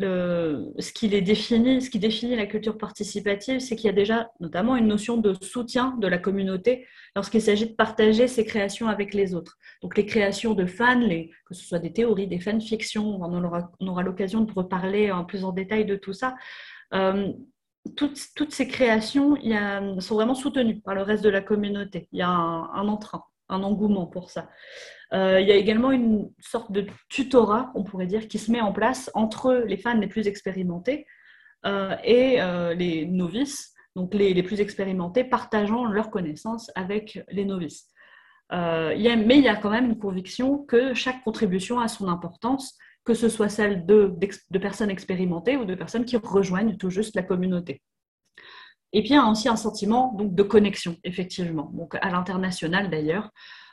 [0.00, 5.34] ce, qui définit, la culture participative, c'est qu'il y a déjà notamment une notion de
[5.42, 9.58] soutien de la communauté lorsqu'il s'agit de partager ses créations avec les autres.
[9.82, 11.00] Donc les créations de fans,
[11.46, 15.24] que ce soit des théories, des fanfictions, on aura, on aura l'occasion de reparler en
[15.24, 16.37] plus en détail de tout ça.
[16.94, 17.32] Euh,
[17.96, 19.37] toutes, ces créations
[20.00, 22.08] sont vraiment soutenues par le reste de la communauté.
[22.12, 24.48] Il y a un, un entrain, un engouement pour ça.
[25.14, 28.61] Euh, il y a également une sorte de tutorat, on pourrait dire, qui se met
[28.61, 31.07] en place entre les fans les plus expérimentés
[31.64, 37.88] euh, et euh, les novices, donc les, plus expérimentés, partageant leurs connaissances avec les novices.
[38.51, 43.14] mais il y a quand même une conviction que chaque contribution a son importance, que
[43.14, 44.14] ce soit celle de,
[44.51, 47.81] de personnes expérimentées ou de personnes qui rejoignent tout juste la communauté.
[48.92, 52.90] Et puis il y a aussi un sentiment donc, de connexion, effectivement, donc à l'international
[52.90, 53.31] d'ailleurs.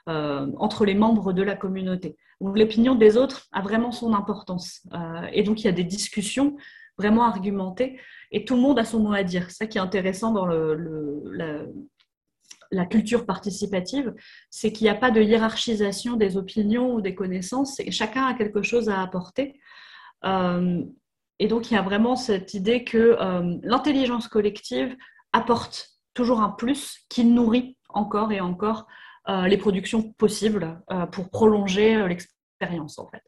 [0.07, 2.15] Euh, entre les membres de la communauté.
[2.39, 4.81] L'opinion des autres a vraiment son importance.
[4.93, 6.57] Euh, et donc, il y a des discussions
[6.95, 7.99] vraiment argumentées
[8.31, 9.49] et tout le monde a son mot à dire.
[9.49, 11.65] C'est ça qui est intéressant dans la,
[12.85, 14.13] culture participative,
[14.51, 18.35] c'est qu'il n'y a pas de hiérarchisation des opinions ou des connaissances, et chacun a
[18.35, 19.59] quelque chose à apporter.
[20.23, 20.83] Euh,
[21.39, 23.17] et donc, il y a vraiment cette idée que
[23.63, 24.95] l'intelligence collective
[25.33, 28.85] apporte toujours un plus qui nourrit encore et encore
[29.27, 33.23] les productions possibles euh, pour prolonger euh, l'expérience en fait.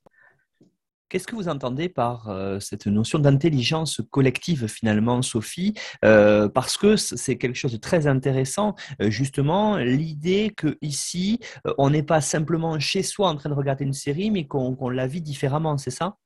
[1.09, 2.29] Qu'est-ce que vous entendez par
[2.59, 5.73] cette notion d'intelligence collective finalement, Sophie?
[6.01, 11.39] Parce que c'est quelque chose de très intéressant, justement, l'idée que ici,
[11.77, 15.07] on n'est pas simplement chez soi en train de regarder une série, mais qu'on la
[15.07, 16.17] vit différemment, c'est ça?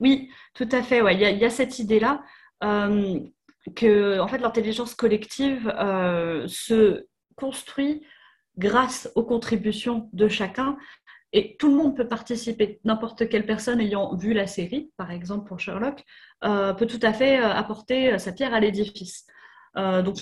[0.00, 1.00] Oui, tout à fait.
[1.14, 2.24] Il, y a, cette idée-là
[2.60, 5.72] que, en fait, l'intelligence collective
[6.48, 8.02] se construit
[8.58, 10.76] grâce aux contributions de chacun.
[11.32, 12.80] Et tout le monde peut participer.
[12.84, 16.04] N'importe quelle personne ayant vu la série, par exemple pour Sherlock,
[16.44, 19.26] euh, peut tout à fait euh, apporter euh, sa pierre à l'édifice.
[19.76, 20.16] donc,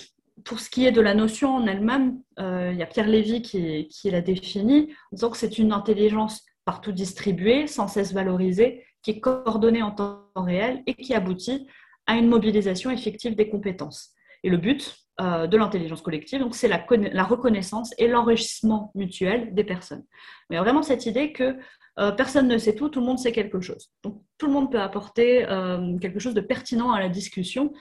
[0.45, 4.09] pour ce qui est de la notion en elle-même, il y a Pierre Lévy qui,
[4.09, 9.19] l'a définie en disant que c'est une intelligence partout distribuée, sans cesse valorisée, qui est
[9.19, 11.67] coordonnée en temps réel et qui aboutit
[12.07, 14.13] à une mobilisation effective des compétences.
[14.43, 16.39] Et le but, euh, de l'intelligence collective.
[16.39, 20.05] Donc, c'est la, reconnaissance et l'enrichissement mutuel des personnes.
[20.49, 21.57] Il y a vraiment cette idée que
[21.99, 23.89] euh, personne ne sait tout, tout le monde sait quelque chose.
[24.01, 27.73] Donc, tout le monde peut apporter euh, quelque chose de pertinent à la discussion.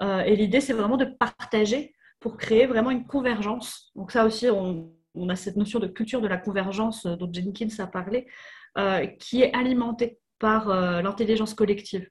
[0.00, 3.90] et l'idée, c'est vraiment de partager pour créer vraiment une convergence.
[3.96, 7.76] Donc, ça aussi, on, on a cette notion de culture de la convergence dont Jenkins
[7.78, 8.28] a parlé,
[9.18, 10.68] qui est alimentée par
[11.02, 12.08] l'intelligence collective.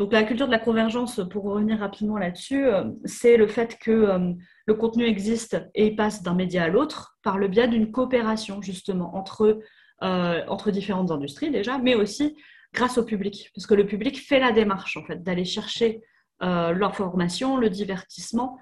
[0.00, 3.90] Donc la culture de la convergence, pour revenir rapidement là-dessus, euh, c'est le fait que
[3.90, 4.32] euh,
[4.64, 9.14] le contenu existe et passe d'un média à l'autre par le biais d'une coopération justement
[9.14, 9.60] entre,
[10.02, 12.34] euh, entre différentes industries déjà, mais aussi
[12.72, 16.00] grâce au public, parce que le public fait la démarche en fait d'aller chercher
[16.40, 18.56] l'information, le divertissement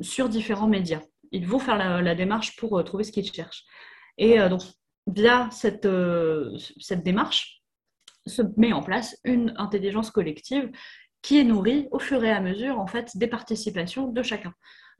[0.00, 1.02] sur différents médias.
[1.30, 3.64] Ils vont faire la, la démarche pour trouver ce qu'ils cherchent.
[4.16, 4.62] Et donc
[5.06, 5.86] via cette,
[6.80, 7.55] cette démarche,
[8.26, 10.70] se met en place une intelligence collective
[11.22, 14.52] qui est nourrie au fur et à mesure en fait des participations de chacun.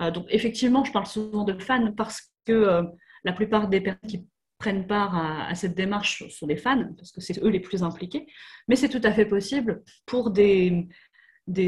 [0.02, 2.82] Euh, donc effectivement, je parle souvent de fans parce que euh,
[3.24, 4.26] la plupart des personnes qui
[4.58, 8.26] prennent part à, cette démarche sont des fans, parce que c'est eux les plus impliqués,
[8.68, 10.88] mais c'est tout à fait possible pour des,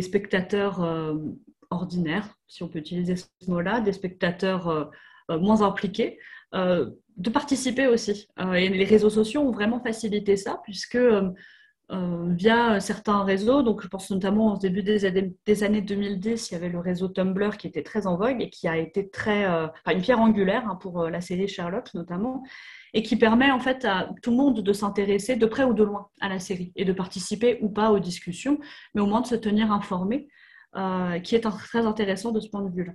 [0.01, 1.14] spectateurs euh,
[1.71, 4.90] ordinaires, si on peut utiliser ce mot-là, des spectateurs
[5.29, 6.18] moins impliqués,
[7.19, 8.29] de participer aussi.
[8.39, 11.31] Euh, et les réseaux sociaux ont vraiment facilité ça, puisque euh,
[11.91, 16.51] euh, via certains réseaux, donc je pense notamment au début des années, des années, 2010,
[16.51, 19.09] il y avait le réseau Tumblr qui était très en vogue et qui a été
[19.09, 19.47] très,
[19.87, 22.45] une pierre angulaire hein, pour la série Sherlock notamment,
[22.93, 25.83] et qui permet en fait à tout le monde de s'intéresser de près ou de
[25.83, 28.59] loin à la série et de participer ou pas aux discussions,
[28.95, 30.29] mais au moins de se tenir informé,
[31.25, 32.93] qui est très intéressant de ce point de vue-là.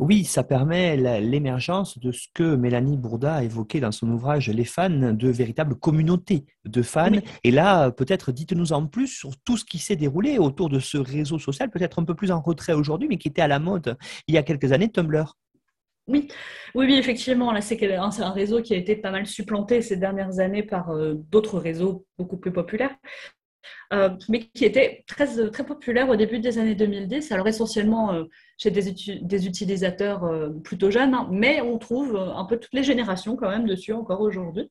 [0.00, 4.64] Oui, ça permet l'émergence de ce que Mélanie Bourda a évoqué dans son ouvrage Les
[4.64, 7.18] fans, de véritables communautés de fans.
[7.44, 10.96] Et là, peut-être dites-nous en plus sur tout ce qui s'est déroulé autour de ce
[10.96, 13.98] réseau social, peut-être un peu plus en retrait aujourd'hui, mais qui était à la mode
[14.26, 15.36] il y a quelques années, Tumblr.
[16.06, 16.28] Oui,
[16.74, 17.52] oui, oui, effectivement.
[17.52, 21.14] Là, c'est un réseau qui a été pas mal supplanté ces dernières années par euh,
[21.30, 22.96] d'autres réseaux beaucoup plus populaires.
[24.28, 28.24] Mais qui était très, très populaire au début des années 2010, alors essentiellement
[28.56, 30.30] chez des, utilisateurs
[30.62, 34.20] plutôt jeunes, hein, mais on trouve un peu toutes les générations quand même dessus encore
[34.20, 34.70] aujourd'hui.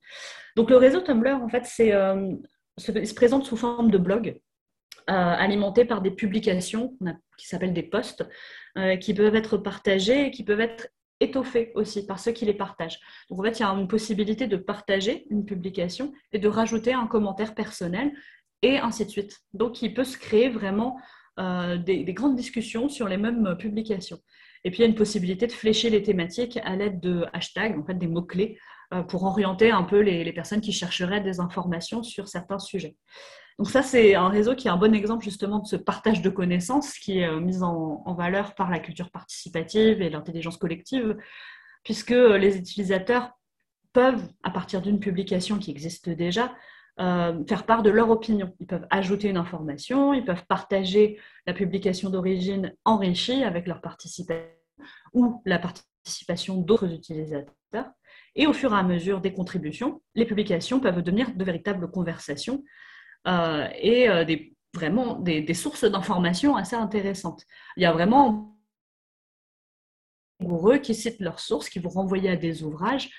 [0.56, 2.38] Donc le réseau Tumblr, en fait, se,
[2.78, 4.40] se présente sous forme de blog,
[5.08, 6.96] alimenté par des publications
[7.38, 8.26] qui s'appellent des posts,
[9.02, 10.88] qui peuvent être partagés et qui peuvent être
[11.20, 13.00] étoffé aussi par ceux qui les partagent.
[13.30, 16.94] Donc en fait, il y a une possibilité de partager une publication et de rajouter
[16.94, 18.12] un commentaire personnel
[18.62, 19.40] et ainsi de suite.
[19.54, 21.00] Donc il peut se créer vraiment
[21.40, 24.20] euh, des, grandes discussions sur les mêmes publications.
[24.64, 27.78] Et puis il y a une possibilité de flécher les thématiques à l'aide de hashtags,
[27.78, 28.58] en fait des mots-clés,
[28.92, 32.96] euh, pour orienter un peu les, personnes qui chercheraient des informations sur certains sujets.
[33.60, 36.30] Donc ça, c'est un réseau qui est un bon exemple justement de ce partage de
[36.30, 41.16] connaissances qui est euh, mis en, valeur par la culture participative et l'intelligence collective,
[41.84, 43.30] puisque euh, les utilisateurs
[43.94, 46.52] peuvent, à partir d'une publication qui existe déjà,
[47.00, 48.54] euh, faire part de leur opinion.
[48.60, 54.50] Ils peuvent ajouter une information, ils peuvent partager la publication d'origine enrichie avec leur participation
[55.14, 57.92] ou la participation d'autres utilisateurs.
[58.36, 62.64] Et au fur et à mesure des contributions, les publications peuvent devenir de véritables conversations
[63.28, 64.26] euh, et euh,
[64.74, 67.46] vraiment des, sources d'informations assez intéressantes.
[67.78, 68.58] Il y a vraiment
[70.42, 73.10] eux qui citent leurs sources, qui vont renvoyer à des ouvrages.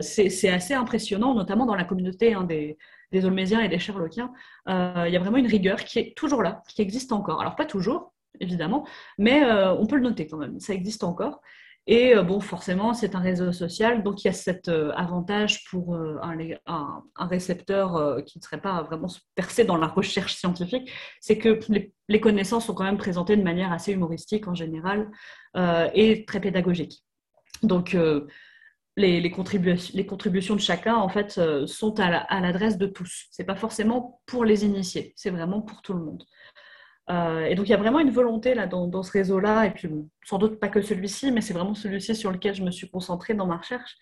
[0.00, 2.78] C'est assez impressionnant, notamment dans la communauté hein, des,
[3.12, 4.32] des Olmésiens et des Sherlockiens.
[4.66, 7.40] il y a vraiment une rigueur qui est toujours là, qui existe encore.
[7.40, 8.86] Alors pas toujours, évidemment,
[9.18, 11.40] mais on peut le noter quand même, ça existe encore.
[11.88, 15.64] Et euh, bon, forcément, c'est un réseau social, donc il y a cet euh, avantage
[15.70, 16.18] pour euh,
[16.66, 20.90] un, récepteur qui ne serait pas vraiment percé dans la recherche scientifique,
[21.20, 21.60] c'est que
[22.08, 25.10] les, connaissances sont quand même présentées de manière assez humoristique en général
[25.94, 27.02] et très pédagogique.
[27.62, 27.96] Donc,
[28.96, 33.26] les, contributions de chacun, en fait, sont à l'adresse de tous.
[33.30, 36.24] Ce n'est pas forcément pour les initiés, c'est vraiment pour tout le monde.
[37.08, 39.88] Euh, et donc, il y a vraiment une volonté là, dans, ce réseau-là, et puis
[40.24, 43.34] sans doute pas que celui-ci, mais c'est vraiment celui-ci sur lequel je me suis concentrée
[43.34, 43.96] dans ma recherche.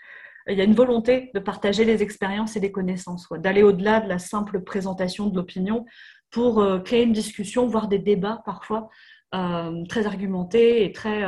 [0.48, 4.08] Il y a une volonté de partager les expériences et les connaissances, d'aller au-delà de
[4.08, 5.86] la simple présentation de l'opinion
[6.30, 8.88] pour euh, créer une discussion, voire des débats parfois
[9.34, 11.24] euh, très argumentés et très.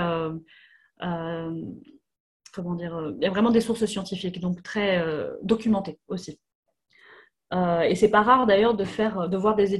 [2.77, 5.05] Dire Il y a vraiment des sources scientifiques, donc très
[5.42, 6.38] documentées aussi.
[7.55, 9.75] Euh, et c'est pas rare d'ailleurs de faire, de voir des,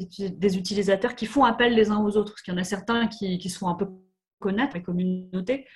[0.57, 3.39] utilisateurs qui font appel les uns aux autres, parce qu'il y en a certains qui,
[3.39, 3.89] qui se un peu
[4.39, 5.67] connaître, les communautés.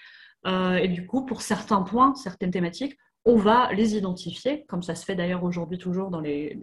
[0.47, 4.95] Euh, et du coup, pour certains points, certaines thématiques, on va les identifier, comme ça
[4.95, 6.11] se fait d'ailleurs aujourd'hui toujours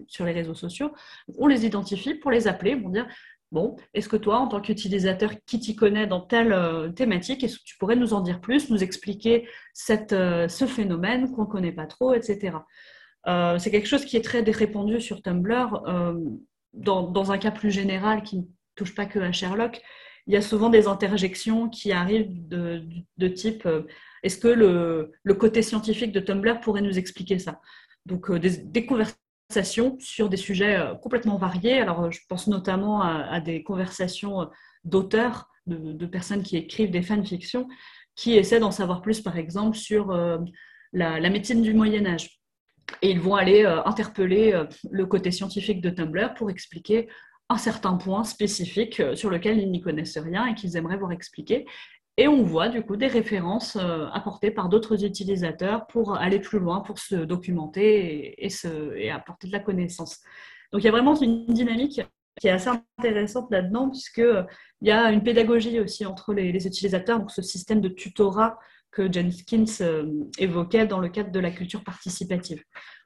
[0.07, 0.91] sur les réseaux sociaux.
[1.37, 3.07] On les identifie pour les appeler, pour dire
[3.51, 7.59] bon, est-ce que toi, en tant qu'utilisateur qui t'y connaît dans telle euh, thématique, est-ce
[7.59, 9.47] que tu pourrais nous en dire plus, nous expliquer
[10.11, 12.57] euh, ce phénomène qu'on ne connaît pas trop, etc.
[13.27, 15.83] Euh, c'est quelque chose qui est très répandu sur Tumblr.
[16.73, 18.43] Dans, un cas plus général qui ne
[18.75, 19.81] touche pas que à Sherlock,
[20.27, 23.67] il y a souvent des interjections qui arrivent de, type
[24.21, 27.61] est-ce que le, côté scientifique de Tumblr pourrait nous expliquer ça?
[28.05, 28.85] Donc des,
[29.49, 31.79] sur des sujets complètement variés.
[31.79, 34.49] Alors je pense notamment à, des conversations
[34.83, 37.67] d'auteurs, de, personnes qui écrivent des fanfictions,
[38.15, 40.11] qui essaient d'en savoir plus par exemple sur
[40.93, 42.37] la médecine du Moyen Âge
[43.01, 47.07] et ils vont aller euh, interpeller euh, le côté scientifique de Tumblr pour expliquer
[47.49, 51.11] un certain point spécifique euh, sur lequel ils n'y connaissent rien et qu'ils aimeraient voir
[51.11, 51.65] expliquer.
[52.17, 53.77] Et on voit du coup des références
[54.11, 59.59] apportées par d'autres utilisateurs pour aller plus loin, pour se documenter et, apporter de la
[59.59, 60.21] connaissance.
[60.71, 62.01] Donc il y a vraiment une dynamique
[62.39, 64.45] qui est assez intéressante là-dedans, puisqu'il
[64.81, 68.57] y a une pédagogie aussi entre les, utilisateurs, donc ce système de tutorat
[68.91, 70.05] que Jenkins euh,
[70.37, 72.63] évoquait dans le cadre de la culture participative.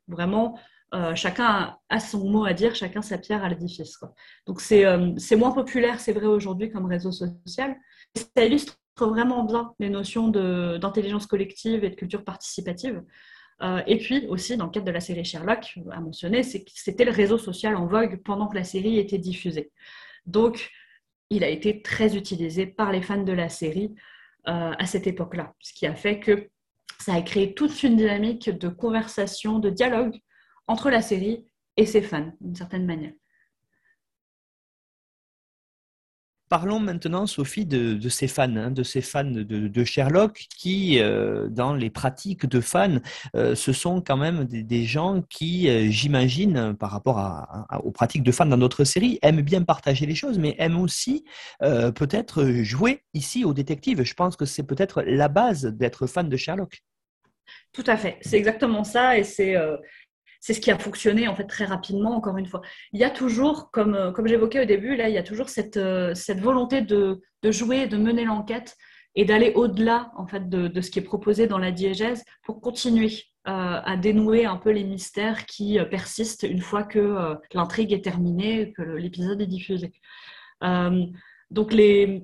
[0.08, 0.58] Vraiment,
[0.94, 3.98] euh, chacun a son mot à dire, chacun sa pierre à l'édifice.
[4.46, 7.76] Donc euh, c'est moins populaire, c'est vrai aujourd'hui comme réseau social.
[8.16, 13.04] Ça illustre vraiment bien les notions d'intelligence collective et de culture participative.
[13.88, 17.38] et puis aussi, dans le cadre de la série Sherlock, à mentionner, c'était le réseau
[17.38, 19.72] social en vogue pendant que la série était diffusée.
[20.26, 20.72] Donc,
[21.32, 23.96] il a été très utilisé par les fans de la série
[24.48, 26.50] euh, à cette époque-là, ce qui a fait que
[27.00, 30.20] ça a créé toute une dynamique de conversation, de dialogue
[30.68, 31.46] entre la série
[31.78, 33.14] et ses fans, d'une certaine manière.
[36.52, 41.74] Parlons maintenant, Sophie, de, ces fans, hein, de ces fans de, Sherlock qui, euh, dans
[41.74, 42.98] les pratiques de fans,
[43.38, 47.48] euh, ce sont quand même des, gens qui, euh, j'imagine, par rapport
[47.86, 51.24] aux pratiques de fans dans notre série, aiment bien partager les choses, mais aiment aussi
[51.62, 54.04] peut-être jouer ici au détective.
[54.04, 56.84] Je pense que c'est peut-être la base d'être fan de Sherlock.
[57.72, 59.56] Tout à fait, c'est exactement ça, et c'est
[60.42, 62.62] c'est ce qui a fonctionné en fait très rapidement, encore une fois.
[62.92, 65.80] Il y a toujours, comme, comme j'évoquais au début, là, il y a toujours cette,
[66.14, 68.76] cette volonté de, de jouer, de mener l'enquête
[69.16, 72.62] et d'aller au-delà en fait de, de, ce qui est proposé dans la diégèse pour
[72.62, 73.12] continuer
[73.48, 77.92] euh, à dénouer un peu les mystères qui euh, persistent une fois que euh, l'intrigue
[77.92, 79.94] est terminée, que l'épisode est diffusé.
[81.50, 82.24] donc les,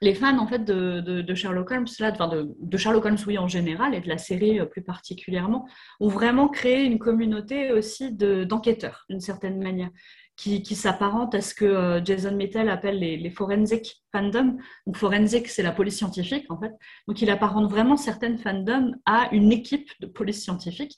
[0.00, 4.00] les fans en fait de, Sherlock Holmes, là, de, Sherlock Holmes oui en général et
[4.00, 5.68] de la série plus particulièrement,
[6.00, 9.90] ont vraiment créé une communauté aussi d'enquêteurs d'une certaine manière
[10.38, 14.56] qui, qui s'apparente à ce que Jason Mitchell appelle les, forensic fandom.
[14.94, 16.72] Forensic, c'est la police scientifique en fait.
[17.08, 20.96] Donc il apparente vraiment certaines fandoms à une équipe de police scientifique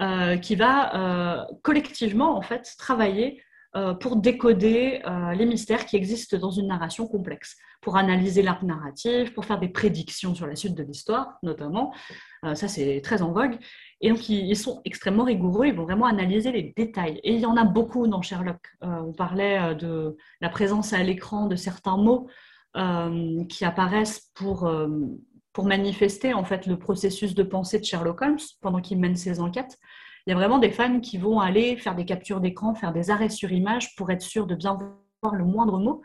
[0.00, 3.51] euh, qui va euh, collectivement en fait travailler euh,
[4.00, 9.32] pour décoder euh, les mystères qui existent dans une narration complexe, pour analyser l'arc narratif,
[9.32, 11.94] pour faire des prédictions sur la suite de l'histoire, notamment.
[12.44, 13.56] Euh, ça, c'est très en vogue.
[14.02, 17.18] Et donc, ils, sont extrêmement rigoureux, ils vont vraiment analyser les détails.
[17.24, 18.60] Et il y en a beaucoup dans Sherlock.
[18.82, 22.28] on parlait de la présence à l'écran de certains mots
[23.48, 24.68] qui apparaissent pour,
[25.52, 29.38] pour manifester en fait le processus de pensée de Sherlock Holmes pendant qu'il mène ses
[29.38, 29.78] enquêtes
[30.26, 33.10] il y a vraiment des fans qui vont aller faire des captures d'écran, faire des
[33.10, 34.76] arrêts sur image pour être sûr de bien
[35.22, 36.02] voir le moindre mot.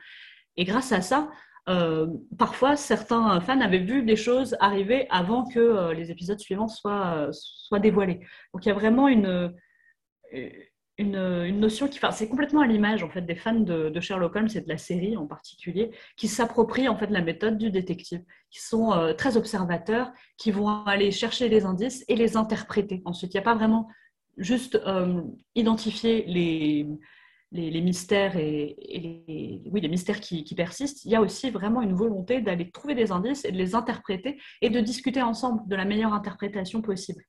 [0.56, 1.30] Et grâce à ça,
[1.70, 2.08] euh,
[2.38, 7.30] parfois, certains fans avaient vu des choses arriver avant que euh, les épisodes suivants soient,
[7.32, 8.22] soient, dévoilés.
[8.54, 9.54] Donc il y a vraiment une,
[10.98, 14.62] une, notion qui, c'est complètement à l'image en fait des fans de, Sherlock Holmes et
[14.62, 18.94] de la série en particulier, qui s'approprient en fait la méthode du détective, qui sont
[18.94, 23.02] euh, très observateurs, qui vont aller chercher les indices et les interpréter.
[23.06, 23.88] Ensuite, il n'y a pas vraiment
[24.38, 25.22] juste euh,
[25.56, 26.88] identifier les,
[27.52, 31.94] les, mystères et, les, oui, les mystères qui, persistent, il y a aussi vraiment une
[31.94, 35.86] volonté d'aller trouver des indices et de les interpréter et de discuter ensemble de la
[35.86, 37.24] meilleure interprétation possible.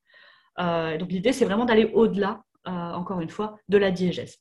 [0.59, 4.39] Euh, donc l'idée, c'est vraiment d'aller au-delà, euh, encore une fois, de la diégèse.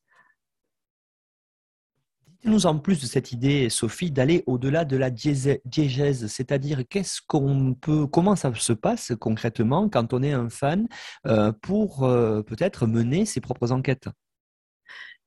[2.47, 7.73] Dites-nous en plus de cette idée, Sophie, d'aller au-delà de la diégèse, c'est-à-dire qu'est-ce qu'on
[7.73, 10.87] peut, comment ça se passe concrètement quand on est un fan
[11.25, 14.07] euh, pour euh, peut-être mener ses propres enquêtes?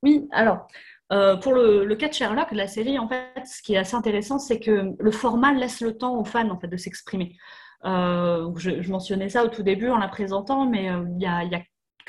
[0.01, 0.65] Oui, alors
[1.13, 4.39] euh, pour le, cas de Sherlock, la série, en fait, ce qui est assez intéressant,
[4.39, 7.37] c'est que le format laisse le temps aux fans en fait de s'exprimer.
[7.83, 11.61] je, mentionnais ça au tout début en la présentant, mais il y y a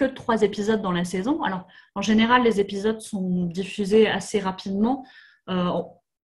[0.02, 1.42] que trois épisodes dans la saison.
[1.42, 5.04] Alors, en général, les épisodes sont diffusés assez rapidement.
[5.48, 5.70] Euh,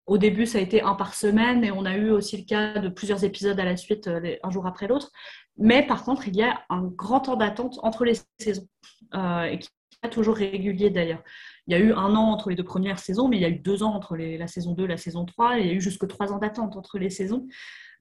[0.07, 2.79] au début, ça a été un par semaine et on a eu aussi le cas
[2.79, 5.11] de plusieurs épisodes à la suite, euh, un jour après l'autre.
[5.57, 8.69] Mais par contre, il y a un grand temps d'attente entre les saisons
[9.15, 9.69] euh, et qui
[10.03, 11.23] est toujours régulier d'ailleurs.
[11.67, 13.51] Il y a eu un an entre les deux premières saisons, mais il y a
[13.51, 15.59] eu deux ans entre la saison 2 et la saison 3.
[15.59, 17.47] Et il y a eu jusque trois ans d'attente entre les saisons.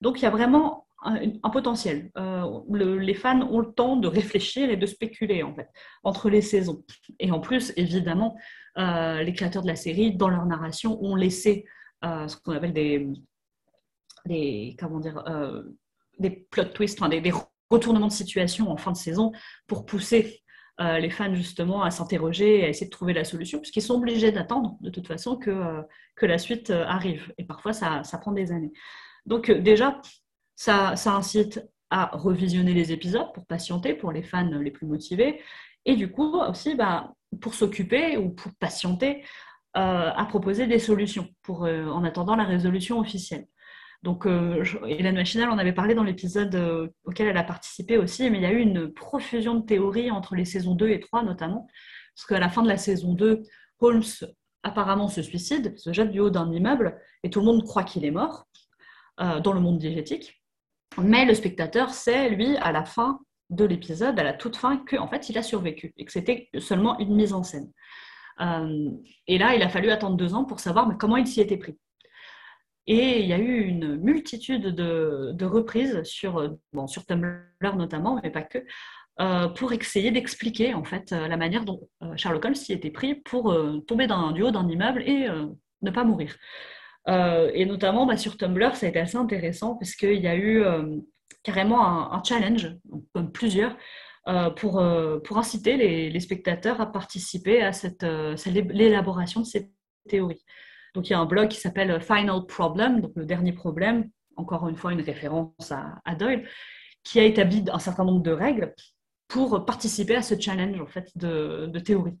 [0.00, 2.10] Donc, il y a vraiment un, potentiel.
[2.16, 2.60] Euh,
[2.98, 5.68] les fans ont le temps de réfléchir et de spéculer en fait
[6.02, 6.84] entre les saisons.
[7.18, 8.36] Et en plus, évidemment,
[8.78, 11.64] euh, les créateurs de la série, dans leur narration, ont laissé
[12.04, 13.08] euh, ce qu'on appelle des,
[14.26, 15.22] des comment dire,
[16.18, 17.32] des plot twists, des,
[17.70, 19.30] retournements de situation en fin de saison
[19.66, 20.42] pour pousser
[20.80, 24.30] les fans justement à s'interroger et à essayer de trouver la solution, puisqu'ils sont obligés
[24.30, 25.82] d'attendre de toute façon que,
[26.22, 27.32] la suite arrive.
[27.36, 28.72] Et parfois, ça prend des années.
[29.28, 30.00] Donc déjà,
[30.56, 31.60] ça, incite
[31.90, 35.40] à revisionner les épisodes pour patienter, pour les fans les plus motivés.
[35.84, 39.24] Et du coup, aussi, bah, pour s'occuper ou pour patienter,
[39.76, 43.46] euh, à proposer des solutions euh, en attendant la résolution officielle.
[44.02, 48.30] Donc, euh, Hélène Machinal en avait parlé dans l'épisode euh, auquel elle a participé aussi,
[48.30, 51.22] mais il y a eu une profusion de théories entre les saisons 2 et 3
[51.22, 51.66] notamment,
[52.16, 53.42] parce qu'à la fin de la saison 2,
[53.80, 54.02] Holmes
[54.62, 58.04] apparemment se suicide, se jette du haut d'un immeuble, et tout le monde croit qu'il
[58.04, 58.47] est mort
[59.18, 60.40] dans le monde diégétique.
[60.96, 65.08] Mais le spectateur sait, lui, à la fin de l'épisode, à la toute fin, qu'en
[65.08, 67.70] fait, il a survécu et que c'était seulement une mise en scène.
[68.40, 68.90] Euh,
[69.26, 71.76] et là, il a fallu attendre deux ans pour savoir comment il s'y était pris.
[72.86, 78.30] Et il y a eu une multitude de, reprises sur, bon, sur Tumblr notamment, mais
[78.30, 78.64] pas que,
[79.20, 83.16] euh, pour essayer d'expliquer en fait la manière dont euh, Sherlock Holmes s'y était pris
[83.16, 83.54] pour
[83.86, 85.28] tomber dans, du haut d'un immeuble et
[85.82, 86.34] ne pas mourir.
[87.08, 90.36] Euh, et notamment bah, sur Tumblr, ça a été assez intéressant parce qu'il y a
[90.36, 90.96] eu euh,
[91.42, 92.76] carrément un, challenge,
[93.14, 93.76] comme plusieurs,
[94.28, 94.82] euh, pour,
[95.24, 99.70] pour inciter les, spectateurs à participer à cette, l'élaboration de ces
[100.08, 100.44] théories.
[100.94, 104.68] Donc il y a un blog qui s'appelle Final Problem, donc le dernier problème, encore
[104.68, 106.46] une fois une référence à, Doyle,
[107.04, 108.74] qui a établi un certain nombre de règles
[109.28, 112.18] pour participer à ce challenge en fait de théorie.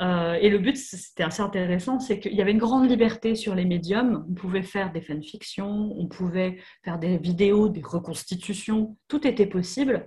[0.00, 3.54] Euh, et le but, c'était assez intéressant, c'est qu'il y avait une grande liberté sur
[3.54, 4.24] les médiums.
[4.28, 10.06] On pouvait faire des fanfictions, on pouvait faire des vidéos, des reconstitutions, tout était possible.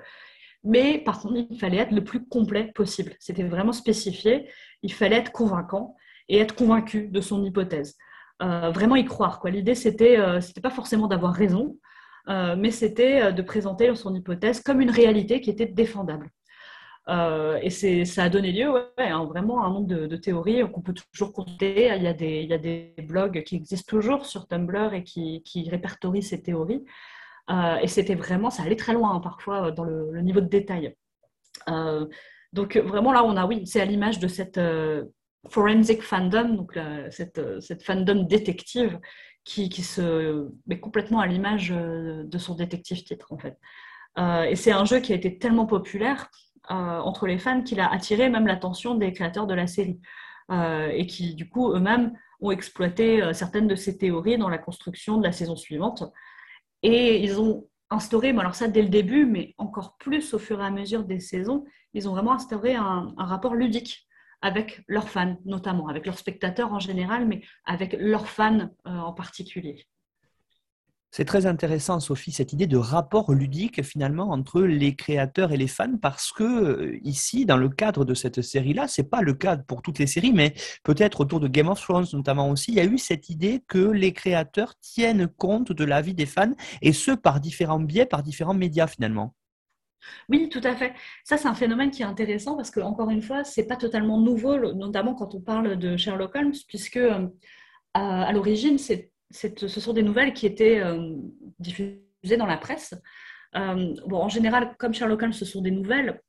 [0.63, 3.13] mais par contre, il fallait être le plus complet possible.
[3.19, 4.49] C'était vraiment spécifié.
[4.81, 5.95] Il fallait être convaincant
[6.27, 7.97] et être convaincu de son hypothèse.
[8.41, 9.39] Euh, vraiment y croire.
[9.45, 11.77] L'idée, c'était euh, pas forcément d'avoir raison,
[12.27, 16.29] euh, mais c'était de présenter son hypothèse comme une réalité qui était défendable.
[17.07, 21.33] Et ça a donné lieu ouais, à vraiment un nombre de, théories qu'on peut toujours
[21.33, 21.91] compter.
[21.95, 26.83] Il y, a des, blogs qui existent toujours sur Tumblr et qui, répertorient ces théories.
[27.81, 30.95] et c'était vraiment, ça allait très loin hein, parfois dans le, niveau de détail.
[32.53, 34.59] donc vraiment là, on a, oui, c'est à l'image de cette
[35.49, 36.79] forensic fandom, donc
[37.11, 37.39] cette,
[37.83, 38.99] fandom détective
[39.45, 43.57] qui, se met complètement à l'image euh, de son détective titre en fait.
[44.17, 47.79] Euh, et c'est un jeu qui a été tellement populaire euh, entre les fans qu'il
[47.79, 49.99] a attiré même l'attention des créateurs de la série
[50.51, 55.23] et qui du coup eux-mêmes ont exploité certaines de ces théories dans la construction de
[55.23, 56.03] la saison suivante.
[56.83, 60.65] Et ils ont instauré, alors ça dès le début, mais encore plus au fur et
[60.65, 64.07] à mesure des saisons, ils ont vraiment instauré un, rapport ludique
[64.41, 69.13] avec leurs fans, notamment, avec leurs spectateurs en général, mais avec leurs fans euh, en
[69.13, 69.87] particulier.
[71.17, 75.69] C'est très intéressant, Sophie, cette idée de rapport ludique finalement entre les créateurs et les
[75.69, 79.55] fans, parce que euh, ici, dans le cadre de cette série-là, c'est pas le cas
[79.55, 80.53] pour toutes les séries, mais
[80.83, 83.77] peut-être autour de Game of Thrones notamment aussi, il y a eu cette idée que
[83.77, 86.51] les créateurs tiennent compte de la vie des fans,
[86.81, 89.33] et ce par différents biais, par différents médias finalement.
[90.27, 90.93] Oui, tout à fait.
[91.23, 94.19] Ça, c'est un phénomène qui est intéressant parce que, encore une fois, c'est pas totalement
[94.19, 97.25] nouveau, notamment quand on parle de Sherlock Holmes, puisque euh,
[97.93, 98.77] à, l'origine,
[99.35, 101.15] ce sont des nouvelles qui étaient euh,
[101.59, 102.93] diffusées dans la presse.
[103.55, 106.21] Euh, bon, en général, comme Sherlock Holmes, ce sont des nouvelles.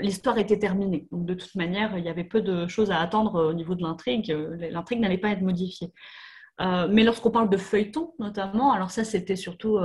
[0.00, 1.08] l'histoire était terminée.
[1.10, 3.82] Donc, de toute manière, il y avait peu de choses à attendre au niveau de
[3.82, 4.30] l'intrigue.
[4.70, 5.92] L'intrigue n'allait pas être modifiée.
[6.60, 9.78] mais lorsqu'on parle de feuilleton, notamment, alors ça, c'était surtout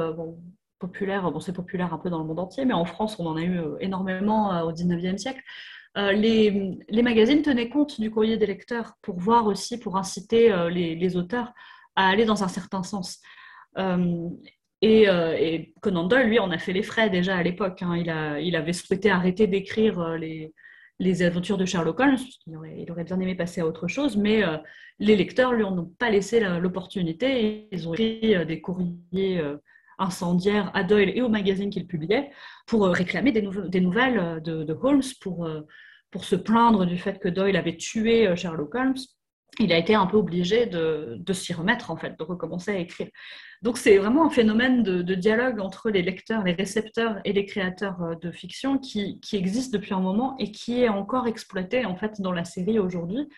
[0.82, 3.38] populaire, bon c'est populaire un peu dans le monde entier, mais en France on en
[3.38, 5.42] a eu euh, énormément euh, au 19e siècle.
[5.98, 11.18] Euh, les, magazines tenaient compte du courrier des lecteurs pour voir aussi, pour inciter les,
[11.18, 11.54] auteurs
[11.96, 13.20] à aller dans un certain sens.
[14.84, 17.82] Et, et, Conan Doyle, lui, en a fait les frais déjà à l'époque.
[17.82, 17.96] Hein.
[18.40, 20.54] Il, avait souhaité arrêter d'écrire les,
[21.00, 22.18] les aventures de Sherlock Holmes,
[22.48, 24.44] il aurait, bien aimé passer à autre chose, mais
[25.00, 27.68] les lecteurs lui en ont pas laissé l'opportunité.
[27.72, 29.42] Ils ont écrit des courriers
[30.02, 32.32] incendiaire à Doyle et au magazine qu'il publiait
[32.66, 35.62] pour euh, réclamer des, nouvelles euh, de, Holmes, pour, euh,
[36.10, 38.96] pour se plaindre du fait que Doyle avait tué Sherlock Holmes.
[39.60, 42.78] Il a été un peu obligé de, de s'y remettre, en fait, de recommencer à
[42.78, 43.10] écrire.
[43.62, 48.18] Donc c'est vraiment un phénomène de, dialogue entre les lecteurs, les récepteurs et les créateurs
[48.20, 52.22] de fiction qui, qui, existe depuis un moment et qui est encore exploité en fait
[52.22, 53.30] dans la série aujourd'hui.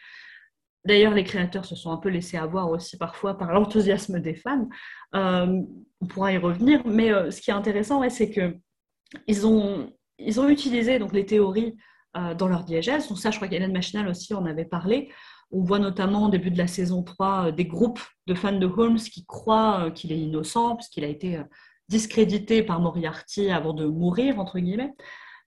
[0.86, 4.68] D'ailleurs, les créateurs se sont un peu laissés avoir aussi parfois par l'enthousiasme des fans.
[5.16, 5.62] Euh,
[6.02, 10.50] on pourra y revenir, mais euh, ce qui est intéressant, c'est qu'ils ont, ils ont
[10.50, 11.76] utilisé donc, les théories
[12.18, 13.08] euh, dans leur diégèse.
[13.08, 15.10] Donc ça, je crois qu'Hélène Machinal aussi en avait parlé.
[15.52, 18.98] On voit notamment au début de la saison 3 des groupes de fans de Holmes
[18.98, 21.42] qui croient qu'il est innocent, puisqu'il a été
[21.90, 24.94] discrédité par Moriarty avant de mourir, entre guillemets.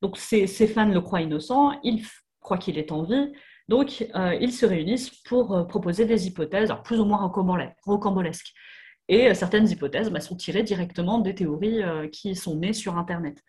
[0.02, 2.04] Donc ces, fans le croient innocent, ils
[2.40, 3.32] croient qu'il est en vie,
[3.68, 7.18] donc, euh, ils se réunissent pour euh, proposer des hypothèses, plus ou moins
[7.84, 8.52] rocambolesques.
[9.08, 11.82] Et euh, certaines hypothèses bah, sont tirées directement des théories
[12.12, 13.42] qui sont nées sur Internet.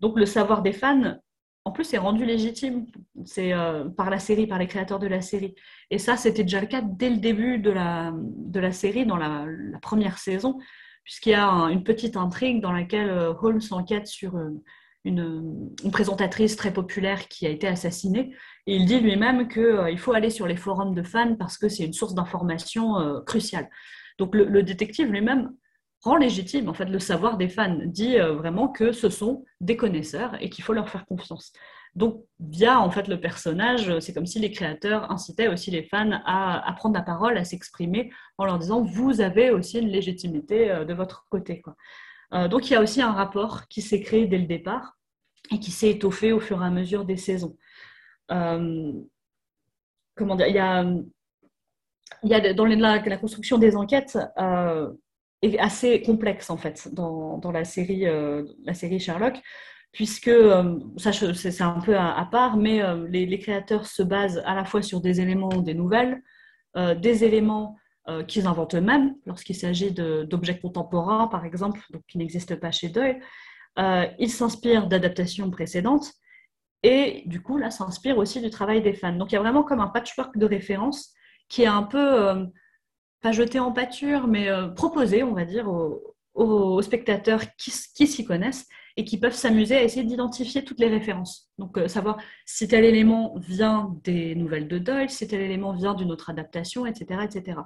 [0.00, 1.18] Donc, le savoir des fans,
[1.66, 2.86] en plus, est rendu légitime
[3.24, 3.52] c'est
[3.96, 5.54] par la série, par les créateurs de la série.
[5.90, 9.16] Et ça, c'était déjà le cas dès le début de la, de la série, dans
[9.16, 9.46] la,
[9.82, 10.58] première saison,
[11.02, 13.10] puisqu'il y a une petite intrigue dans laquelle
[13.42, 14.38] Holmes enquête sur
[15.06, 18.34] une, présentatrice très populaire qui a été assassinée.
[18.66, 21.68] Et il dit lui-même qu'il euh, faut aller sur les forums de fans parce que
[21.68, 23.70] c'est une source d'information euh, cruciale.
[24.18, 25.52] Donc le, détective lui-même
[26.06, 29.76] rend légitime en fait le savoir des fans, dit euh, vraiment que ce sont des
[29.76, 31.52] connaisseurs et qu'il faut leur faire confiance.
[31.94, 36.20] Donc via en fait le personnage, c'est comme si les créateurs incitaient aussi les fans
[36.26, 40.94] à, prendre la parole, à s'exprimer en leur disant vous avez aussi une légitimité de
[40.94, 41.62] votre côté.
[41.62, 41.74] Quoi.
[42.48, 44.96] donc il y a aussi un rapport qui s'est créé dès le départ
[45.50, 47.56] et qui s'est étoffé au fur et à mesure des saisons.
[48.30, 48.92] Euh,
[50.16, 50.84] comment dire, il y a,
[52.54, 54.90] dans la, la, construction des enquêtes euh,
[55.42, 59.40] est assez complexe en fait dans, dans la, série, euh, la série Sherlock,
[59.92, 60.30] puisque
[60.98, 64.82] ça c'est un peu à, part, mais les, les, créateurs se basent à la fois
[64.82, 66.22] sur des éléments des nouvelles,
[66.76, 67.76] des éléments
[68.28, 73.22] qu'ils inventent eux-mêmes lorsqu'il s'agit d'objets contemporains par exemple, donc, qui n'existent pas chez Doyle,
[73.78, 76.12] euh, il s'inspire d'adaptations précédentes
[76.82, 79.12] et du coup, là, s'inspire aussi du travail des fans.
[79.12, 81.12] Donc, il y a vraiment comme un patchwork de références
[81.48, 82.46] qui est un peu, euh,
[83.20, 88.66] pas jeté en pâture, mais euh, proposé, on va dire, aux, spectateurs qui, s'y connaissent
[88.96, 91.50] et qui peuvent s'amuser à essayer d'identifier toutes les références.
[91.58, 96.12] Donc, savoir si tel élément vient des nouvelles de Doyle, si tel élément vient d'une
[96.12, 97.20] autre adaptation, etc.
[97.24, 97.60] etc.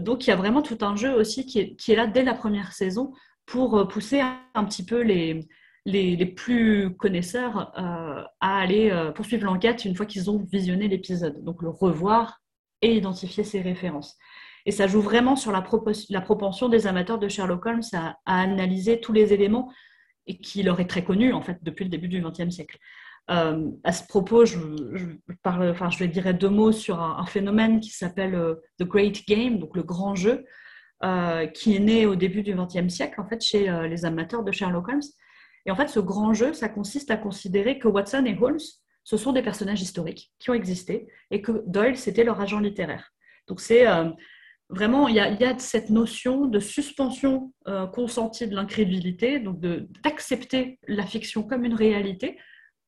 [0.00, 2.72] donc, il y a vraiment tout un jeu aussi qui est, là dès la première
[2.72, 3.12] saison
[3.46, 5.46] pour pousser un petit peu les,
[5.84, 11.44] les, plus connaisseurs à aller poursuivre l'enquête une fois qu'ils ont visionné l'épisode.
[11.44, 12.42] Donc, le revoir
[12.82, 14.18] et identifier ses références.
[14.66, 19.12] Et ça joue vraiment sur la, propension des amateurs de Sherlock Holmes à, analyser tous
[19.12, 19.72] les éléments
[20.26, 22.78] et qui leur est très connu en fait depuis le début du XXe siècle.
[23.30, 24.58] Euh, à ce propos, je,
[25.42, 29.58] parle, enfin, je dirais deux mots sur un, phénomène qui s'appelle euh, The Great Game,
[29.58, 30.44] donc le grand jeu,
[31.04, 34.52] euh, qui est né au début du XXe siècle en fait chez les amateurs de
[34.52, 35.02] Sherlock Holmes.
[35.66, 38.58] Et en fait, ce grand jeu, ça consiste à considérer que Watson et Holmes,
[39.04, 43.12] ce sont des personnages historiques qui ont existé et que Doyle, c'était leur agent littéraire.
[43.48, 43.84] Donc c'est
[44.72, 49.60] vraiment, il y, a, cette notion de suspension euh, consentie de l'incrédulité, donc
[50.02, 52.38] d'accepter la fiction comme une réalité,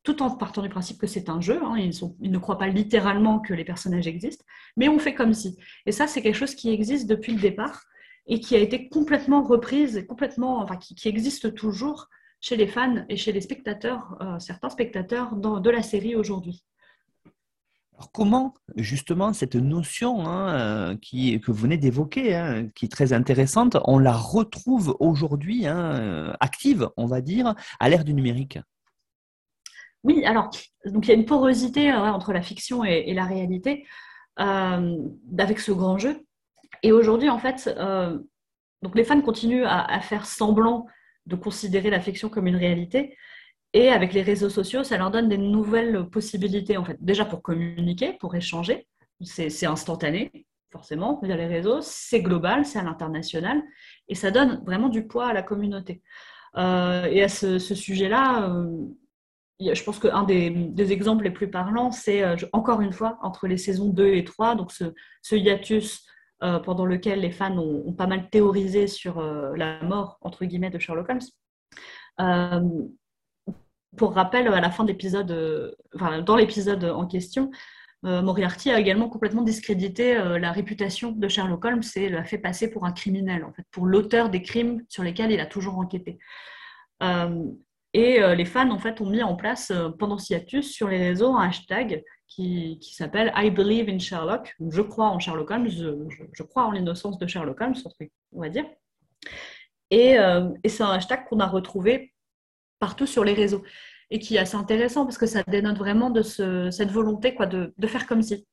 [0.03, 1.61] tout en partant du principe que c'est un jeu.
[1.63, 4.45] Hein, ils, ne croient pas littéralement que les personnages existent,
[4.77, 5.57] mais on fait comme si.
[5.87, 7.85] Et ça, c'est quelque chose qui existe depuis le départ
[8.27, 12.09] et qui a été complètement reprise, complètement, enfin, qui, existe toujours
[12.41, 16.65] chez les fans et chez les spectateurs, euh, certains spectateurs de la série aujourd'hui.
[17.97, 22.89] Alors comment justement cette notion hein, euh, qui, que vous venez d'évoquer, hein, qui est
[22.89, 28.13] très intéressante, on la retrouve aujourd'hui hein, euh, active, on va dire, à l'ère du
[28.13, 28.59] numérique?
[30.03, 30.51] Oui, alors
[30.85, 33.87] donc il y a une porosité entre la fiction et, la réalité
[34.41, 34.99] euh,
[35.39, 36.27] avec ce grand jeu.
[36.83, 37.71] Et aujourd'hui, en fait,
[38.83, 40.87] donc les fans continuent à, faire semblant
[41.25, 43.17] de considérer la fiction comme une réalité,
[43.75, 46.97] et avec les réseaux sociaux, ça leur donne des nouvelles possibilités, en fait.
[47.01, 48.87] Déjà pour communiquer, pour échanger.
[49.21, 51.81] C'est instantané, forcément, via les réseaux.
[51.81, 53.61] C'est global, c'est à l'international.
[54.07, 56.03] Et ça donne vraiment du poids à la communauté.
[56.57, 58.77] Euh, et à ce, sujet-là, euh,
[59.61, 63.57] je pense qu'un des, exemples les plus parlants, c'est euh, encore une fois entre les
[63.57, 64.85] saisons 2 et 3, donc ce,
[65.21, 66.07] ce hiatus
[66.65, 69.19] pendant lequel les fans ont, ont pas mal théorisé sur
[69.57, 71.23] la mort, entre guillemets, de Sherlock Holmes
[73.97, 77.51] pour rappel, à la fin d'épisode, euh, enfin, dans l'épisode en question,
[78.05, 82.39] euh, Moriarty a également complètement discrédité euh, la réputation de Sherlock Holmes et l'a fait
[82.39, 85.79] passer pour un criminel, en fait, pour l'auteur des crimes sur lesquels il a toujours
[85.79, 86.19] enquêté.
[87.93, 91.49] et les fans, en fait, ont mis en place pendant Ciatus sur les réseaux un
[91.49, 94.55] hashtag qui, qui s'appelle I believe in Sherlock.
[94.71, 97.77] Je crois en Sherlock Holmes, je, crois en l'innocence de Sherlock Holmes,
[98.33, 98.65] on va dire.
[99.91, 100.17] Et
[100.67, 102.14] c'est un hashtag qu'on a retrouvé
[102.79, 103.63] partout sur les réseaux
[104.11, 107.73] et qui est assez intéressant parce que ça dénote vraiment de cette volonté quoi, de,
[107.87, 108.47] faire comme si.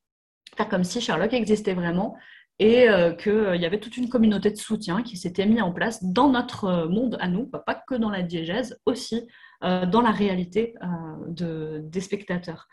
[0.58, 2.18] Faire comme si Sherlock existait vraiment
[2.60, 6.04] et euh, qu'il y avait toute une communauté de soutien qui s'était mise en place
[6.04, 9.28] dans notre monde à nous, pas que dans la diégèse, aussi
[9.64, 12.68] euh, dans la réalité euh, des spectateurs.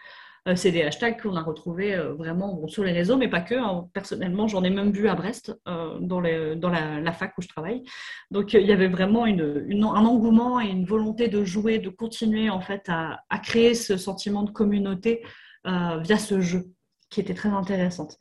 [0.48, 3.54] Euh, c'est des hashtags qu'on a retrouvés euh, vraiment sur les réseaux, mais pas que.
[3.54, 3.88] Hein.
[3.92, 7.82] Personnellement, j'en ai même vu à Brest, euh, dans, la, fac où je travaille.
[8.30, 12.60] Donc, il y avait vraiment un engouement et une volonté de jouer, de continuer en
[12.60, 15.22] fait à, créer ce sentiment de communauté
[15.64, 16.66] via ce jeu,
[17.10, 18.16] qui était très intéressante.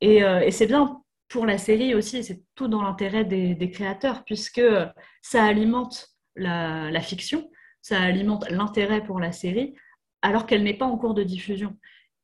[0.00, 4.62] Et, c'est bien pour la série aussi, c'est tout dans l'intérêt des, créateurs, puisque
[5.22, 7.48] ça alimente la fiction,
[7.80, 9.74] ça alimente l'intérêt pour la série,
[10.26, 11.76] alors qu'elle n'est pas en cours de diffusion.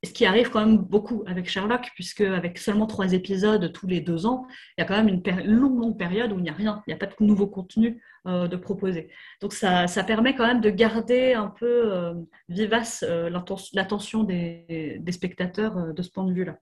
[0.05, 4.01] Ce qui arrive quand même beaucoup avec Sherlock, puisque avec seulement trois épisodes tous les
[4.01, 6.55] deux ans, il y a quand même une longue, longue période où il n'y a
[6.55, 9.11] rien, il n'y a pas de nouveau contenu euh, de proposer.
[9.41, 12.15] Donc ça, permet quand même de garder un peu euh,
[12.49, 13.31] vivace euh,
[13.73, 16.59] l'attention des, spectateurs de ce point de vue-là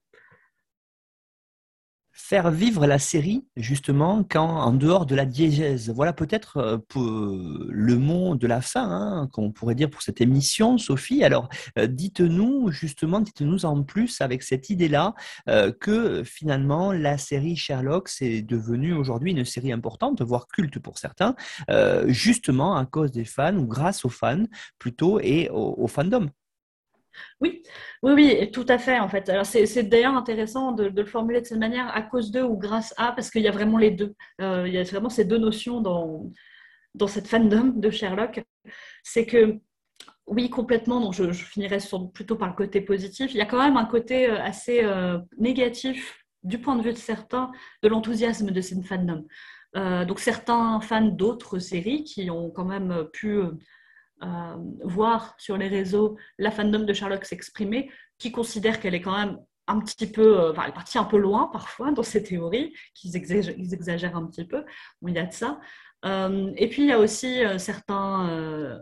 [2.21, 5.89] faire vivre la série, justement, quand en dehors de la diégèse.
[5.89, 10.77] Voilà peut-être euh, le mot de la fin, hein, qu'on pourrait dire pour cette émission,
[10.77, 11.23] Sophie.
[11.23, 15.13] Alors, euh, dites-nous, justement, dites-nous en plus avec cette idée-là
[15.49, 20.99] euh, que finalement, la série Sherlock, c'est devenu aujourd'hui une série importante, voire culte pour
[20.99, 21.35] certains,
[22.07, 24.45] justement à cause des fans ou grâce aux fans
[24.79, 26.29] plutôt et au fandom.
[27.39, 27.63] Oui,
[28.03, 29.29] oui, oui, tout à fait en fait.
[29.29, 32.93] Alors c'est d'ailleurs intéressant de, le formuler de cette manière, à cause de ou grâce
[32.97, 34.15] à, parce qu'il y a vraiment les deux.
[34.41, 36.31] Euh, il y a vraiment ces deux notions dans,
[36.95, 38.41] dans cette fandom de Sherlock.
[39.03, 39.57] C'est que,
[40.27, 41.79] oui, complètement, donc je, finirai
[42.13, 43.33] plutôt par le côté positif.
[43.33, 46.93] Il y a quand même un côté euh, assez euh, négatif du point de vue
[46.93, 47.51] de certains
[47.83, 49.25] de l'enthousiasme de cette fandom.
[49.75, 53.39] donc certains fans d'autres séries qui ont quand même pu
[54.23, 59.17] euh, voir sur les réseaux la fandom de Sherlock s'exprimer, qui considère qu'elle est quand
[59.17, 62.23] même un petit peu, euh, enfin, elle est partie un peu loin parfois dans ses
[62.23, 64.63] théories, qu'ils exagèrent, un petit peu.
[65.01, 65.59] Bon, il y a de ça.
[66.03, 68.81] et puis, il y a aussi certains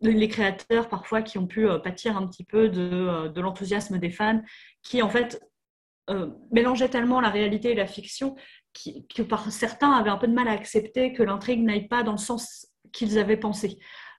[0.00, 4.42] les créateurs parfois qui ont pu pâtir un petit peu de, de l'enthousiasme des fans,
[4.82, 5.42] qui en fait
[6.52, 8.36] mélangeaient tellement la réalité et la fiction
[9.14, 12.12] que par certains avaient un peu de mal à accepter que l'intrigue n'aille pas dans
[12.12, 13.78] le sens qu'ils avaient pensé.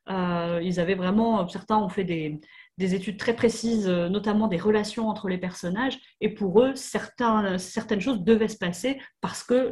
[0.10, 2.40] Ils avaient vraiment, certains ont fait des,
[2.80, 6.00] des études très précises, euh, notamment des relations entre les personnages.
[6.22, 9.70] Et pour eux, certaines choses devaient se passer parce que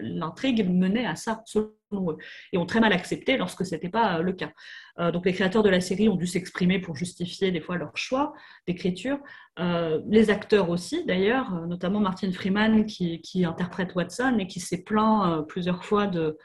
[0.00, 2.16] l'intrigue menait à ça, selon eux.
[2.52, 4.52] Et ont très mal accepté lorsque ce n'était pas le cas.
[5.00, 7.96] Euh, donc les créateurs de la série ont dû s'exprimer pour justifier des fois leur
[7.96, 8.32] choix
[8.68, 9.18] d'écriture.
[9.58, 15.44] Euh, les acteurs aussi, d'ailleurs, notamment Martin Freeman qui, interprète Watson et qui s'est plaint
[15.48, 16.38] plusieurs fois de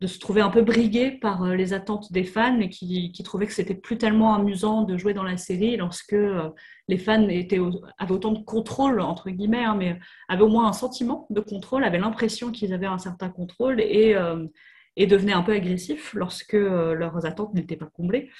[0.00, 3.46] de se trouver un peu brigué par euh, les attentes des fans et qui, trouvaient
[3.46, 6.50] que c'était plus tellement amusant de jouer dans la série lorsque euh,
[6.86, 11.26] les fans avaient autant de contrôle, entre guillemets, hein, mais avaient au moins un sentiment
[11.30, 14.46] de contrôle, avaient l'impression qu'ils avaient un certain contrôle et, euh,
[14.98, 18.30] devenaient un peu agressifs lorsque leurs attentes n'étaient pas comblées.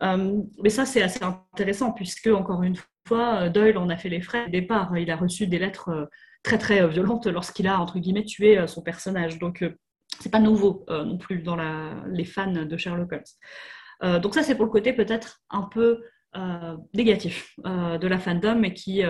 [0.00, 2.76] mais ça, c'est assez intéressant puisque, encore une
[3.06, 4.96] fois, Doyle en a fait les frais au départ.
[4.96, 6.08] Il a reçu des lettres
[6.42, 9.38] très, très violentes lorsqu'il a, entre guillemets, tué son personnage.
[9.38, 9.62] Donc,
[10.20, 11.56] c'est pas nouveau euh, non plus dans
[12.06, 13.22] les fans de Sherlock Holmes.
[14.02, 16.02] Euh, donc ça, c'est pour le côté peut-être un peu
[16.36, 19.02] euh, négatif de la fandom et qui,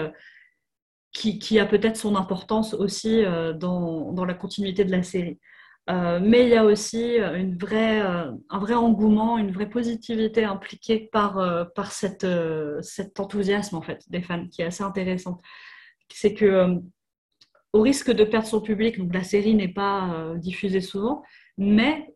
[1.12, 3.22] qui, a peut-être son importance aussi
[3.56, 5.38] dans, la continuité de la série.
[5.88, 11.70] mais il y a aussi une vraie, un vrai engouement, une vraie positivité impliquée par,
[11.74, 12.26] par cette,
[12.80, 15.40] cet enthousiasme en fait, des fans qui est assez intéressant.
[16.12, 16.80] C'est que
[17.72, 21.22] au risque de perdre son public, donc la série n'est pas euh, diffusée souvent,
[21.56, 22.14] mais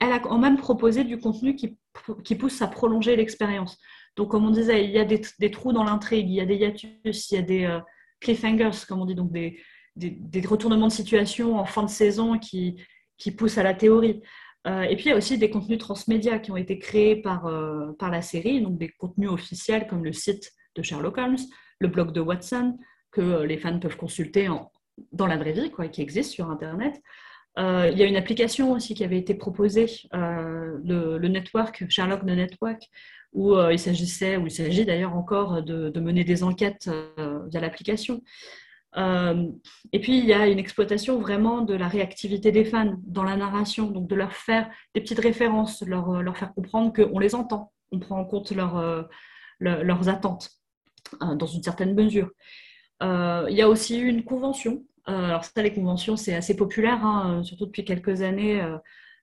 [0.00, 1.78] elle a quand même proposé du contenu qui,
[2.24, 3.78] qui pousse à prolonger l'expérience.
[4.16, 6.56] Donc, comme on disait, il y a des, trous dans l'intrigue, il y a des
[6.56, 7.80] hiatus, il y a des euh,
[8.20, 9.60] cliffhangers, comme on dit, donc des,
[9.94, 12.76] des, retournements de situation en fin de saison qui,
[13.16, 14.22] qui poussent à la théorie.
[14.66, 17.50] Euh, et puis, il y a aussi des contenus transmédia qui ont été créés par,
[17.98, 21.38] par la série, donc des contenus officiels comme le site de Sherlock Holmes,
[21.80, 22.76] le blog de Watson,
[23.12, 24.70] que les fans peuvent consulter en,
[25.12, 27.00] dans la vraie vie, quoi, qui existe sur Internet.
[27.58, 32.20] Euh, il y a une application aussi qui avait été proposée, euh, le, network, Sherlock
[32.20, 32.82] the Network,
[33.32, 36.90] où euh, il s'agissait, où il s'agit d'ailleurs encore de, mener des enquêtes
[37.50, 38.22] via l'application.
[38.96, 43.36] et puis, il y a une exploitation vraiment de la réactivité des fans dans la
[43.36, 47.72] narration, donc de leur faire des petites références, leur, leur faire comprendre qu'on les entend,
[47.90, 49.08] on prend en compte leur,
[49.60, 50.50] leurs attentes
[51.20, 52.30] dans une certaine mesure.
[53.02, 54.84] Euh, il y a aussi eu une convention.
[55.08, 58.78] Euh, alors ça, les conventions, c'est assez populaire, hein, surtout depuis quelques années, euh,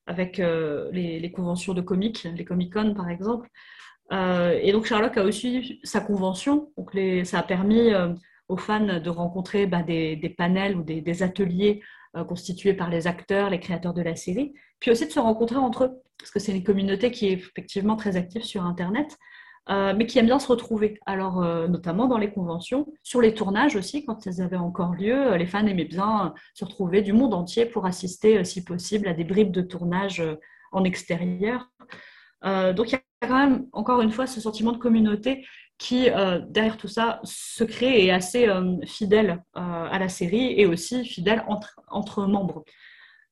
[0.07, 3.49] avec les, conventions de comics, les Comic-Con par exemple.
[4.11, 6.71] et donc Sherlock a aussi sa convention.
[6.77, 6.91] Donc
[7.25, 7.91] ça a permis
[8.49, 11.81] aux fans de rencontrer bah, des, panels ou des, ateliers
[12.27, 15.85] constitués par les acteurs, les créateurs de la série, puis aussi de se rencontrer entre
[15.85, 19.17] eux, parce que c'est une communauté qui est effectivement très active sur Internet.
[19.69, 20.99] Euh, mais qui aiment bien se retrouver.
[21.05, 25.31] Alors, euh, notamment dans les conventions, sur les tournages aussi, quand elles avaient encore lieu,
[25.31, 29.13] euh, les fans aimaient bien se retrouver du monde entier pour assister, si possible, à
[29.13, 30.21] des bribes de tournage
[30.73, 31.69] en extérieur.
[32.43, 35.45] donc, il y a quand même, encore une fois, ce sentiment de communauté
[35.77, 36.09] qui,
[36.49, 38.49] derrière tout ça, se crée et est assez
[38.85, 42.65] fidèle à la série et aussi fidèle entre, entre membres.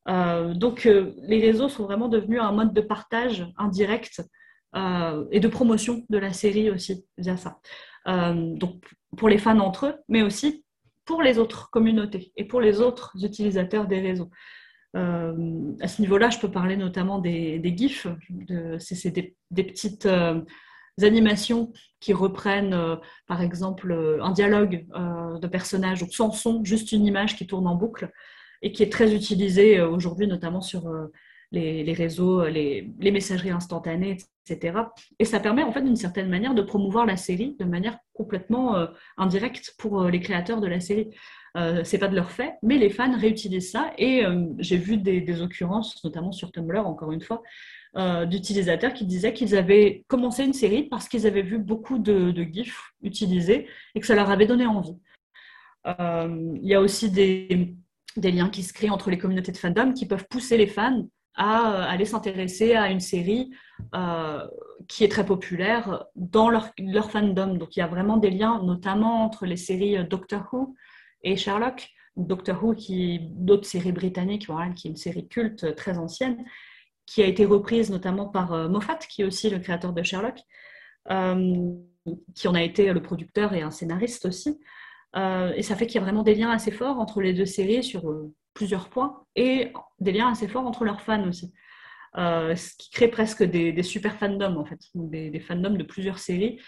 [0.08, 4.22] donc, les réseaux sont vraiment devenus un mode de partage indirect
[4.76, 7.60] euh, et de promotion de la série aussi via ça.
[8.08, 8.84] Euh, donc
[9.18, 10.64] pour les fans entre eux, mais aussi
[11.04, 14.30] pour les autres communautés et pour les autres utilisateurs des réseaux.
[14.96, 18.08] Euh, à ce niveau-là, je peux parler notamment des, GIFs.
[18.80, 20.08] C'est des, petites
[21.02, 22.98] animations qui reprennent,
[23.28, 24.86] par exemple, un dialogue
[25.42, 28.10] de personnages, sans son, juste une image qui tourne en boucle
[28.62, 30.90] et qui est très utilisée aujourd'hui, notamment sur
[31.52, 34.80] les, réseaux, les, messageries instantanées, etc.
[35.20, 38.76] Et ça permet en fait d'une certaine manière de promouvoir la série de manière complètement
[38.76, 38.88] euh,
[39.18, 41.10] indirecte pour euh, les créateurs de la série.
[41.58, 44.24] Euh, c'est pas de leur fait, mais les fans réutilisent ça et
[44.60, 47.42] j'ai vu des, occurrences, notamment sur Tumblr, encore une fois,
[48.26, 52.94] d'utilisateurs qui disaient qu'ils avaient commencé une série parce qu'ils avaient vu beaucoup de, GIFs
[53.02, 54.98] utilisés et que ça leur avait donné envie.
[55.86, 57.76] Il y a aussi des,
[58.16, 61.06] des liens qui se créent entre les communautés de fandom qui peuvent pousser les fans
[61.36, 63.52] à euh, aller s'intéresser à une série
[63.96, 64.46] euh,
[64.88, 66.72] qui est très populaire dans leur,
[67.10, 67.56] fandom.
[67.56, 70.76] Donc il y a vraiment des liens, notamment entre les séries euh, Doctor Who
[71.24, 71.90] et Sherlock.
[72.18, 76.44] Doctor Who, qui d'autres séries britanniques, qui est une série culte très ancienne,
[77.06, 80.38] qui a été reprise notamment par Moffat, qui est aussi le créateur de Sherlock,
[82.36, 84.60] qui en a été le producteur et un scénariste aussi.
[85.16, 87.82] et ça fait qu'il y a vraiment des liens assez forts entre les deux séries
[87.82, 88.02] sur
[88.54, 91.54] plusieurs points et des liens assez forts entre leurs fans aussi.
[92.16, 96.60] ce qui crée presque des, super fandoms en fait, des, des fandoms de plusieurs séries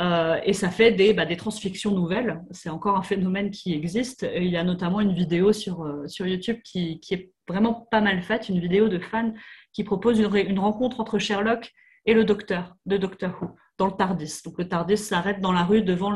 [0.00, 2.42] euh, et ça fait des, bah, des transfictions nouvelles.
[2.50, 4.26] C'est encore un phénomène qui existe.
[4.34, 8.48] il y a notamment une vidéo sur, euh, YouTube qui, est vraiment pas mal faite,
[8.48, 9.34] une vidéo de fans
[9.72, 11.70] qui propose une, rencontre entre Sherlock
[12.06, 14.40] et le docteur de Doctor Who dans le TARDIS.
[14.44, 16.14] Donc le TARDIS s'arrête dans la rue devant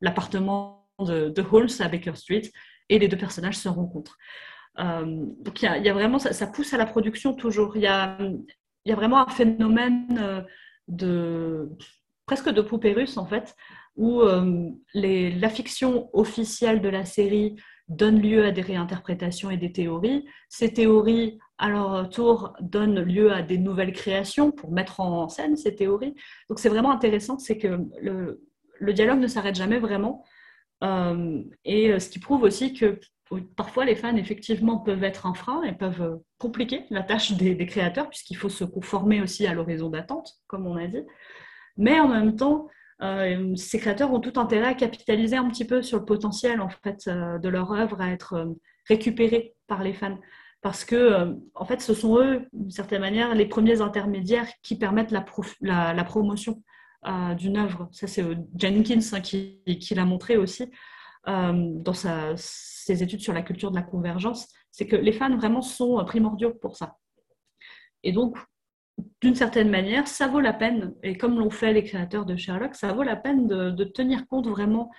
[0.00, 2.50] l'appartement de, Holmes à Baker Street
[2.88, 4.18] et les deux personnages se rencontrent.
[4.78, 5.04] Euh,
[5.40, 7.76] donc il y, a, vraiment, ça, pousse à la production toujours.
[7.76, 8.18] Il y a,
[8.84, 10.44] y a vraiment un phénomène
[10.88, 11.70] de
[12.26, 13.56] presque de poupée russe en fait,
[13.96, 17.56] où euh, la fiction officielle de la série
[17.88, 20.26] donne lieu à des réinterprétations et des théories.
[20.48, 25.56] Ces théories, à leur tour, donnent lieu à des nouvelles créations pour mettre en scène
[25.56, 26.14] ces théories.
[26.48, 30.24] Donc c'est vraiment intéressant, c'est que le, dialogue ne s'arrête jamais vraiment.
[30.86, 32.98] Euh, et euh, ce qui prouve aussi que
[33.56, 38.08] parfois les fans effectivement peuvent être un frein et peuvent compliquer la tâche des créateurs
[38.08, 41.02] puisqu'il faut se conformer aussi à l'horizon d'attente, comme on a dit.
[41.76, 42.68] Mais en même temps,
[43.02, 46.70] euh, ces créateurs ont tout intérêt à capitaliser un petit peu sur le potentiel en
[46.70, 48.46] fait, euh, de leur œuvre à être euh,
[48.88, 50.18] récupérée par les fans.
[50.62, 55.12] Parce que, en fait, ce sont eux, d'une certaine manière, les premiers intermédiaires qui permettent
[55.12, 56.62] la, promotion
[57.38, 57.88] d'une œuvre.
[57.92, 58.24] Ça, c'est
[58.56, 60.70] Jenkins hein, qui, l'a montré aussi
[61.26, 64.48] dans sa, ses études sur la culture de la convergence.
[64.70, 66.96] C'est que les fans vraiment sont primordiaux pour ça.
[68.02, 68.36] Et donc,
[69.20, 72.74] d'une certaine manière, ça vaut la peine, et comme l'ont fait les créateurs de Sherlock,
[72.74, 74.90] ça vaut la peine de, tenir compte vraiment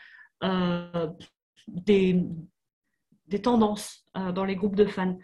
[0.43, 1.07] euh,
[1.67, 2.23] des,
[3.41, 5.17] tendances euh, dans les groupes de fans.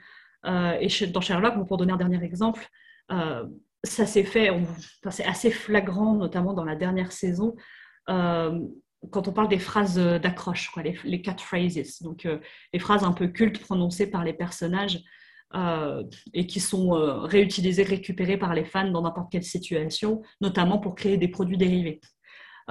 [0.46, 2.68] Euh, et dans Sherlock, pour donner un dernier exemple,
[3.84, 4.50] ça s'est fait,
[5.10, 7.56] c'est assez flagrant, notamment dans la dernière saison,
[8.08, 12.28] quand on parle des phrases d'accroche, les, les catchphrases, donc
[12.72, 15.04] les phrases un peu cultes prononcées par les personnages
[15.56, 16.04] euh,
[16.34, 20.96] et qui sont euh, réutilisés, récupérés par les fans dans n'importe quelle situation, notamment pour
[20.96, 22.02] créer des produits dérivés.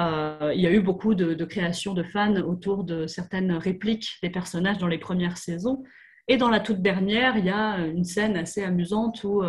[0.01, 4.31] Euh, il y a eu beaucoup de créations de fans autour de certaines répliques des
[4.31, 5.85] personnages dans les premières saisons.
[6.33, 9.43] Et dans la toute dernière, il y a une scène assez amusante où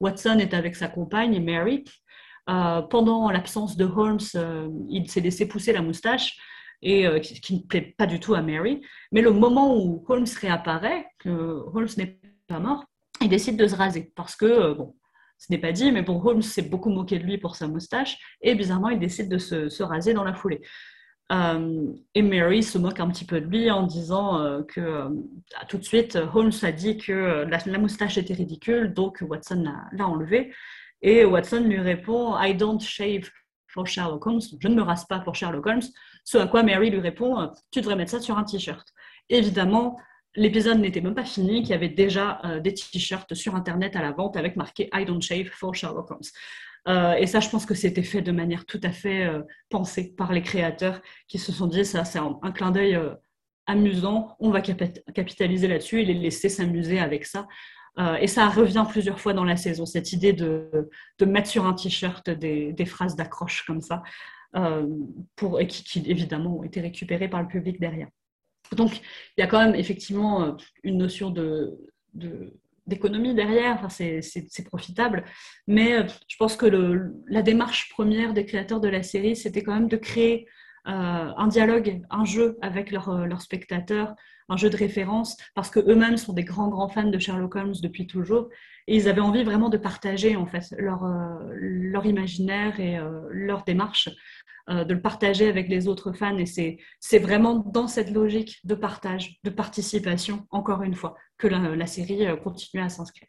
[0.00, 1.82] Watson est avec sa compagne, Mary.
[2.44, 4.18] pendant l'absence de Holmes,
[4.90, 6.36] il s'est laissé pousser la moustache
[6.82, 8.82] et qui, ne plaît pas du tout à Mary.
[9.12, 11.30] Mais le moment où Holmes réapparaît, que
[11.72, 12.84] Holmes n'est pas mort,
[13.22, 14.94] il décide de se raser parce que, euh, bon,
[15.38, 18.18] ce n'est pas dit, mais pour Holmes s'est beaucoup moqué de lui pour sa moustache
[18.42, 20.60] et bizarrement, il décide de se, raser dans la foulée.
[21.32, 25.08] Euh, et Mary se moque un petit peu de lui en disant euh, que
[25.68, 30.54] tout de suite, Holmes a dit que la, moustache était ridicule, donc Watson l'a enlevé.
[31.02, 33.28] Et Watson lui répond I don't shave
[33.66, 35.82] for Sherlock Holmes, je ne me rase pas pour Sherlock Holmes.
[36.24, 38.86] Ce à quoi Mary lui répond Tu devrais mettre ça sur un t-shirt.
[39.28, 39.98] Évidemment,
[40.36, 44.02] l'épisode n'était même pas fini, qu'il y avait déjà euh, des t-shirts sur Internet à
[44.02, 46.20] la vente avec marqué I don't shave for Sherlock Holmes.
[46.88, 50.14] Euh, et ça, je pense que c'était fait de manière tout à fait euh, pensée
[50.16, 52.98] par les créateurs qui se sont dit, ça, c'est un, clin d'œil
[53.66, 57.48] amusant, on va capitaliser là-dessus et les laisser s'amuser avec ça.
[58.20, 60.70] et ça revient plusieurs fois dans la saison, cette idée de,
[61.26, 64.04] mettre sur un t-shirt des, phrases d'accroche comme ça,
[65.34, 68.08] pour, et qui, évidemment ont été récupérées par le public derrière.
[68.74, 69.00] Donc,
[69.36, 71.78] il y a quand même effectivement euh, une notion de,
[72.86, 75.24] d'économie derrière, enfin, c'est, profitable.
[75.66, 76.66] Mais euh, je pense que
[77.26, 80.46] la démarche première des créateurs de la série, c'était quand même de créer
[80.86, 84.14] un dialogue, un jeu avec leurs spectateurs,
[84.48, 88.06] un jeu de référence, parce qu'eux-mêmes sont des grands, grands fans de Sherlock Holmes depuis
[88.06, 88.48] toujours.
[88.86, 91.04] Et ils avaient envie vraiment de partager en fait leur,
[91.54, 92.98] leur imaginaire et
[93.30, 94.08] leur démarche
[94.68, 96.36] euh, de le partager avec les autres fans.
[96.38, 96.46] Et
[96.98, 102.26] c'est vraiment dans cette logique de partage, de participation, encore une fois, que la série
[102.26, 103.28] euh, continue à s'inscrire.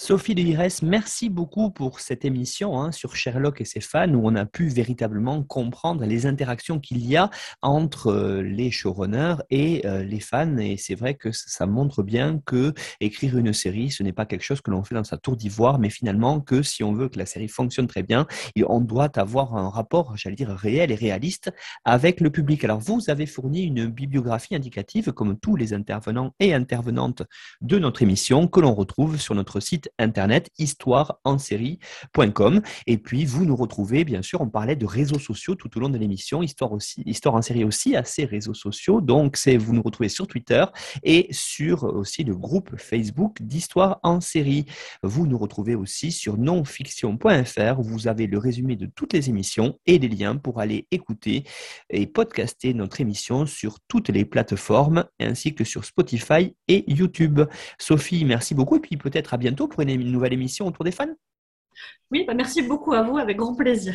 [0.00, 4.36] Sophie de merci beaucoup pour cette émission hein, sur Sherlock et ses fans où on
[4.36, 7.30] a pu véritablement comprendre les interactions qu'il y a
[7.62, 10.56] entre euh, les showrunners et euh, les fans.
[10.58, 14.44] Et c'est vrai que ça montre bien que écrire une série, ce n'est pas quelque
[14.44, 17.18] chose que l'on fait dans sa tour d'ivoire, mais finalement que si on veut que
[17.18, 18.28] la série fonctionne très bien,
[18.68, 21.50] on doit avoir un rapport, j'allais dire, réel et réaliste
[21.84, 22.62] avec le public.
[22.62, 27.24] Alors vous avez fourni une bibliographie indicative, comme tous les intervenants et intervenantes
[27.62, 32.62] de notre émission, que l'on retrouve sur notre site site internet histoireensérie.com.
[32.86, 35.88] Et puis, vous nous retrouvez, bien sûr, on parlait de réseaux sociaux tout au long
[35.88, 36.72] de l'émission, Histoire,
[37.04, 39.00] Histoire en série aussi à ces réseaux sociaux.
[39.00, 40.64] Donc, c'est vous nous retrouvez sur Twitter
[41.02, 44.66] et sur aussi le groupe Facebook d'Histoire en série.
[45.02, 49.78] Vous nous retrouvez aussi sur nonfiction.fr où vous avez le résumé de toutes les émissions
[49.86, 51.44] et des liens pour aller écouter
[51.90, 57.40] et podcaster notre émission sur toutes les plateformes ainsi que sur Spotify et YouTube.
[57.78, 61.14] Sophie, merci beaucoup et puis peut-être à bientôt pour une nouvelle émission autour des fans.
[62.10, 63.94] Oui, bah merci beaucoup à vous, avec grand plaisir.